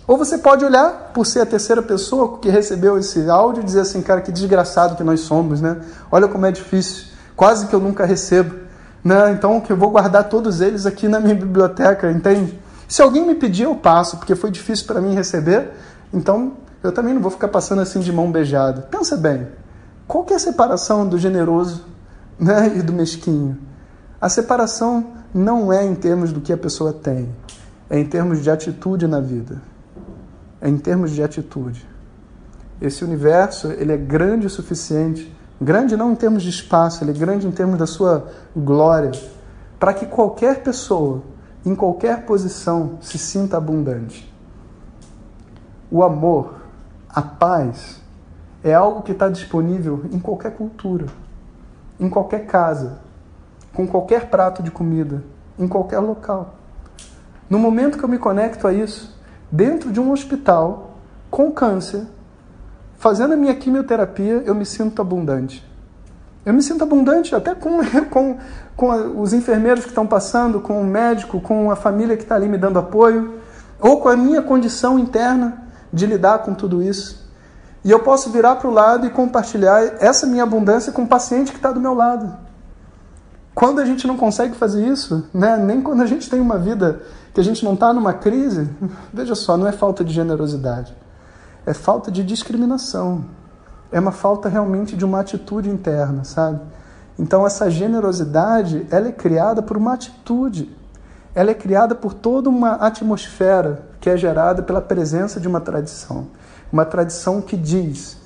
ou 0.08 0.18
você 0.18 0.38
pode 0.38 0.64
olhar 0.64 1.12
por 1.14 1.26
ser 1.26 1.42
a 1.42 1.46
terceira 1.46 1.82
pessoa 1.82 2.38
que 2.38 2.50
recebeu 2.50 2.98
esse 2.98 3.30
áudio 3.30 3.62
e 3.62 3.66
dizer 3.66 3.82
assim, 3.82 4.02
cara, 4.02 4.22
que 4.22 4.32
desgraçado 4.32 4.96
que 4.96 5.04
nós 5.04 5.20
somos, 5.20 5.60
né? 5.60 5.82
Olha 6.10 6.30
como 6.30 6.46
é 6.46 6.52
difícil, 6.52 7.08
quase 7.36 7.68
que 7.68 7.76
eu 7.76 7.80
nunca 7.80 8.06
recebo, 8.06 8.56
né? 9.04 9.32
Então 9.32 9.60
que 9.60 9.70
eu 9.70 9.76
vou 9.76 9.90
guardar 9.90 10.30
todos 10.30 10.62
eles 10.62 10.86
aqui 10.86 11.10
na 11.10 11.20
minha 11.20 11.36
biblioteca, 11.36 12.10
entende? 12.10 12.58
Se 12.88 13.02
alguém 13.02 13.28
me 13.28 13.36
pedir, 13.36 13.64
eu 13.64 13.76
passo, 13.76 14.16
porque 14.16 14.34
foi 14.34 14.50
difícil 14.50 14.88
para 14.88 15.02
mim 15.02 15.14
receber, 15.14 15.72
então 16.14 16.54
eu 16.82 16.94
também 16.94 17.14
não 17.14 17.22
vou 17.22 17.30
ficar 17.30 17.50
passando 17.50 17.82
assim 17.82 18.00
de 18.00 18.14
mão 18.14 18.32
beijada. 18.32 18.84
Pensa 18.84 19.18
bem, 19.18 19.46
qual 20.08 20.24
que 20.24 20.32
é 20.32 20.38
a 20.38 20.40
separação 20.40 21.06
do 21.06 21.18
generoso 21.18 21.84
né, 22.40 22.78
e 22.78 22.82
do 22.82 22.94
mesquinho? 22.94 23.58
A 24.20 24.30
separação 24.30 25.08
não 25.34 25.72
é 25.72 25.86
em 25.86 25.96
termos 25.96 26.32
do 26.32 26.42
que 26.42 26.52
a 26.52 26.58
pessoa 26.58 26.92
tem, 26.92 27.30
é 27.90 28.00
em 28.00 28.06
termos 28.06 28.44
de 28.44 28.50
atitude 28.50 29.08
na 29.08 29.20
vida 29.20 29.62
é 30.62 30.70
em 30.70 30.78
termos 30.78 31.12
de 31.12 31.24
atitude. 31.24 31.88
Esse 32.82 33.04
universo 33.04 33.72
ele 33.72 33.92
é 33.92 33.98
grande 33.98 34.48
o 34.48 34.50
suficiente, 34.50 35.34
grande 35.60 35.98
não 35.98 36.12
em 36.12 36.16
termos 36.16 36.44
de 36.44 36.50
espaço, 36.50 37.04
ele 37.04 37.12
é 37.12 37.14
grande 37.14 37.48
em 37.48 37.52
termos 37.52 37.78
da 37.78 37.88
sua 37.88 38.28
glória, 38.56 39.12
para 39.80 39.94
que 39.94 40.06
qualquer 40.06 40.62
pessoa, 40.64 41.24
em 41.66 41.76
qualquer 41.76 42.26
posição, 42.26 42.98
se 43.02 43.18
sinta 43.18 43.58
abundante. 43.58 44.32
O 45.90 46.04
amor, 46.04 46.56
a 47.10 47.22
paz, 47.22 48.02
é 48.64 48.74
algo 48.74 49.02
que 49.02 49.12
está 49.12 49.30
disponível 49.30 50.04
em 50.12 50.20
qualquer 50.20 50.56
cultura, 50.56 51.06
em 52.00 52.10
qualquer 52.10 52.46
casa, 52.46 53.00
com 53.74 53.88
qualquer 53.88 54.30
prato 54.30 54.64
de 54.64 54.72
comida, 54.72 55.24
em 55.58 55.68
qualquer 55.68 56.00
local. 56.00 56.56
No 57.50 57.60
momento 57.60 57.98
que 57.98 58.04
eu 58.04 58.10
me 58.10 58.18
conecto 58.18 58.68
a 58.68 58.74
isso, 58.74 59.18
dentro 59.52 59.92
de 59.92 60.00
um 60.00 60.12
hospital 60.12 60.98
com 61.30 61.52
câncer, 61.52 62.06
fazendo 62.98 63.34
a 63.34 63.38
minha 63.38 63.56
quimioterapia, 63.56 64.44
eu 64.46 64.56
me 64.56 64.66
sinto 64.66 65.02
abundante. 65.02 65.66
Eu 66.46 66.54
me 66.54 66.62
sinto 66.62 66.84
abundante 66.84 67.36
até 67.36 67.54
com, 67.54 67.80
com, 68.10 68.38
com 68.76 69.22
os 69.22 69.34
enfermeiros 69.34 69.84
que 69.84 69.90
estão 69.90 70.08
passando, 70.08 70.60
com 70.60 70.82
o 70.82 70.86
médico, 70.86 71.40
com 71.40 71.70
a 71.72 71.76
família 71.76 72.18
que 72.18 72.24
está 72.24 72.36
ali 72.36 72.48
me 72.48 72.58
dando 72.58 72.80
apoio, 72.80 73.40
ou 73.80 74.00
com 74.00 74.10
a 74.10 74.16
minha 74.16 74.42
condição 74.42 74.98
interna 74.98 75.64
de 75.92 76.06
lidar 76.06 76.40
com 76.40 76.54
tudo 76.54 76.82
isso. 76.82 77.28
E 77.84 77.92
eu 77.92 78.00
posso 78.00 78.30
virar 78.30 78.56
para 78.58 78.68
o 78.68 78.74
lado 78.74 79.06
e 79.06 79.10
compartilhar 79.10 79.82
essa 80.00 80.26
minha 80.26 80.44
abundância 80.44 80.92
com 80.92 81.04
o 81.04 81.08
paciente 81.08 81.52
que 81.52 81.58
está 81.58 81.72
do 81.72 81.80
meu 81.80 81.94
lado. 81.94 82.47
Quando 83.58 83.80
a 83.80 83.86
gente 83.86 84.06
não 84.06 84.16
consegue 84.16 84.56
fazer 84.56 84.86
isso, 84.88 85.28
né, 85.34 85.58
nem 85.58 85.82
quando 85.82 86.04
a 86.04 86.06
gente 86.06 86.30
tem 86.30 86.40
uma 86.40 86.60
vida 86.60 87.02
que 87.34 87.42
a 87.42 87.44
gente 87.44 87.66
não 87.66 87.74
está 87.74 87.92
numa 87.92 88.14
crise, 88.14 88.70
veja 89.12 89.34
só, 89.34 89.58
não 89.58 89.68
é 89.68 89.72
falta 89.72 90.04
de 90.04 90.14
generosidade, 90.14 90.96
é 91.66 91.74
falta 91.74 92.12
de 92.12 92.24
discriminação 92.24 93.26
é 93.92 94.00
uma 94.00 94.12
falta 94.12 94.50
realmente 94.50 94.96
de 94.96 95.06
uma 95.06 95.20
atitude 95.20 95.70
interna, 95.70 96.24
sabe? 96.24 96.60
Então 97.18 97.46
essa 97.46 97.70
generosidade, 97.70 98.86
ela 98.92 99.08
é 99.08 99.12
criada 99.12 99.62
por 99.62 99.78
uma 99.78 99.94
atitude. 99.94 100.76
Ela 101.34 101.52
é 101.52 101.54
criada 101.54 101.96
por 101.96 102.14
toda 102.14 102.50
uma 102.50 102.74
atmosfera 102.74 103.88
que 104.00 104.10
é 104.10 104.18
gerada 104.18 104.62
pela 104.62 104.82
presença 104.82 105.40
de 105.40 105.48
uma 105.48 105.62
tradição. 105.62 106.28
Uma 106.72 106.86
tradição 106.86 107.42
que 107.42 107.56
diz 107.56 108.18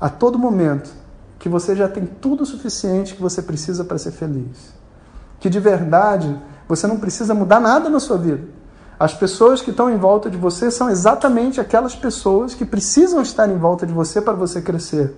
a 0.00 0.08
todo 0.08 0.38
momento 0.38 0.90
que 1.38 1.48
você 1.48 1.74
já 1.74 1.88
tem 1.88 2.06
tudo 2.06 2.42
o 2.42 2.46
suficiente 2.46 3.14
que 3.14 3.22
você 3.22 3.42
precisa 3.42 3.84
para 3.84 3.98
ser 3.98 4.12
feliz. 4.12 4.77
Que 5.40 5.48
de 5.48 5.60
verdade 5.60 6.36
você 6.68 6.86
não 6.86 6.98
precisa 6.98 7.34
mudar 7.34 7.60
nada 7.60 7.88
na 7.88 8.00
sua 8.00 8.18
vida. 8.18 8.58
As 8.98 9.14
pessoas 9.14 9.62
que 9.62 9.70
estão 9.70 9.88
em 9.90 9.96
volta 9.96 10.28
de 10.28 10.36
você 10.36 10.70
são 10.70 10.90
exatamente 10.90 11.60
aquelas 11.60 11.94
pessoas 11.94 12.54
que 12.54 12.64
precisam 12.64 13.22
estar 13.22 13.48
em 13.48 13.56
volta 13.56 13.86
de 13.86 13.92
você 13.92 14.20
para 14.20 14.32
você 14.32 14.60
crescer. 14.60 15.14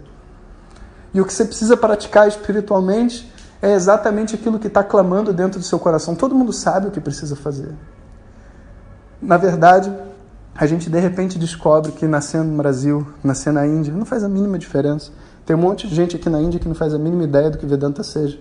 E 1.14 1.20
o 1.20 1.24
que 1.24 1.32
você 1.32 1.44
precisa 1.44 1.76
praticar 1.76 2.28
espiritualmente 2.28 3.32
é 3.62 3.72
exatamente 3.72 4.34
aquilo 4.34 4.58
que 4.58 4.66
está 4.66 4.84
clamando 4.84 5.32
dentro 5.32 5.58
do 5.58 5.64
seu 5.64 5.78
coração. 5.78 6.14
Todo 6.14 6.34
mundo 6.34 6.52
sabe 6.52 6.88
o 6.88 6.90
que 6.90 7.00
precisa 7.00 7.34
fazer. 7.34 7.74
Na 9.20 9.36
verdade, 9.36 9.92
a 10.54 10.66
gente 10.66 10.90
de 10.90 10.98
repente 10.98 11.38
descobre 11.38 11.92
que 11.92 12.06
nascendo 12.06 12.50
no 12.50 12.56
Brasil, 12.56 13.06
nascendo 13.24 13.58
na 13.60 13.66
Índia, 13.66 13.92
não 13.92 14.04
faz 14.04 14.22
a 14.22 14.28
mínima 14.28 14.58
diferença. 14.58 15.10
Tem 15.44 15.56
um 15.56 15.58
monte 15.58 15.88
de 15.88 15.94
gente 15.94 16.16
aqui 16.16 16.28
na 16.28 16.40
Índia 16.40 16.60
que 16.60 16.68
não 16.68 16.74
faz 16.74 16.92
a 16.94 16.98
mínima 16.98 17.24
ideia 17.24 17.50
do 17.50 17.58
que 17.58 17.66
Vedanta 17.66 18.02
seja. 18.02 18.38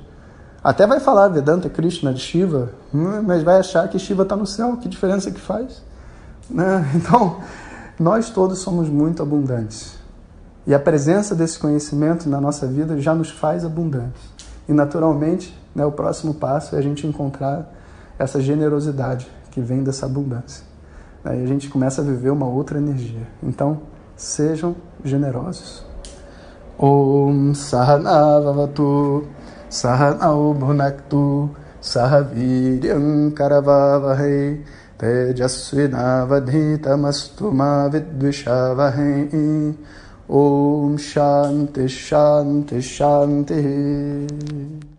Até 0.64 0.86
vai 0.86 1.00
falar 1.00 1.30
Vedanta, 1.30 1.70
Krishna, 1.70 2.14
de 2.14 2.20
Shiva, 2.20 2.72
hum, 2.94 3.22
mas 3.22 3.44
vai 3.44 3.60
achar 3.60 3.88
que 3.88 3.98
Shiva 3.98 4.24
está 4.24 4.36
no 4.36 4.46
céu. 4.46 4.78
Que 4.78 4.90
diferença 4.90 5.32
que 5.32 5.40
faz? 5.40 5.82
Né? 6.50 6.86
Então, 6.96 7.38
nós 8.00 8.30
todos 8.30 8.60
somos 8.60 8.90
muito 8.90 9.24
abundantes. 9.24 9.98
E 10.68 10.74
a 10.74 10.80
presença 10.80 11.34
desse 11.34 11.58
conhecimento 11.58 12.30
na 12.30 12.40
nossa 12.42 12.68
vida 12.68 13.00
já 13.00 13.16
nos 13.16 13.30
faz 13.30 13.64
abundantes. 13.64 14.22
E, 14.68 14.74
naturalmente, 14.74 15.58
né, 15.74 15.86
o 15.86 15.92
próximo 15.92 16.34
passo 16.34 16.76
é 16.76 16.80
a 16.80 16.82
gente 16.82 17.08
encontrar 17.08 17.72
essa 18.18 18.42
generosidade 18.42 19.28
que 19.52 19.62
vem 19.62 19.82
dessa 19.82 20.06
abundância. 20.06 20.64
Aí 21.24 21.42
a 21.44 21.48
gente 21.48 21.70
começa 21.70 22.02
a 22.02 22.04
viver 22.04 22.30
uma 22.30 22.46
outra 22.46 22.78
energia. 22.78 23.28
Então, 23.42 23.82
sejam 24.16 24.76
generosos. 25.04 25.84
Om 26.78 27.54
Sahanavavatu 27.54 29.26
सह 29.72 30.10
नौ 30.10 30.54
भुनक्तु 30.54 31.50
सह 31.84 32.18
वीर्यं 32.18 33.32
करवावहै 33.32 34.58
तेजस्विनावधीतमस्तु 35.02 37.52
मा 37.52 37.86
विद्विषावहै। 37.86 39.74
ॐ 40.32 40.98
शान्तिः 40.98 41.88
शान्तिः 41.88 42.80
शान्तिः। 42.80 44.99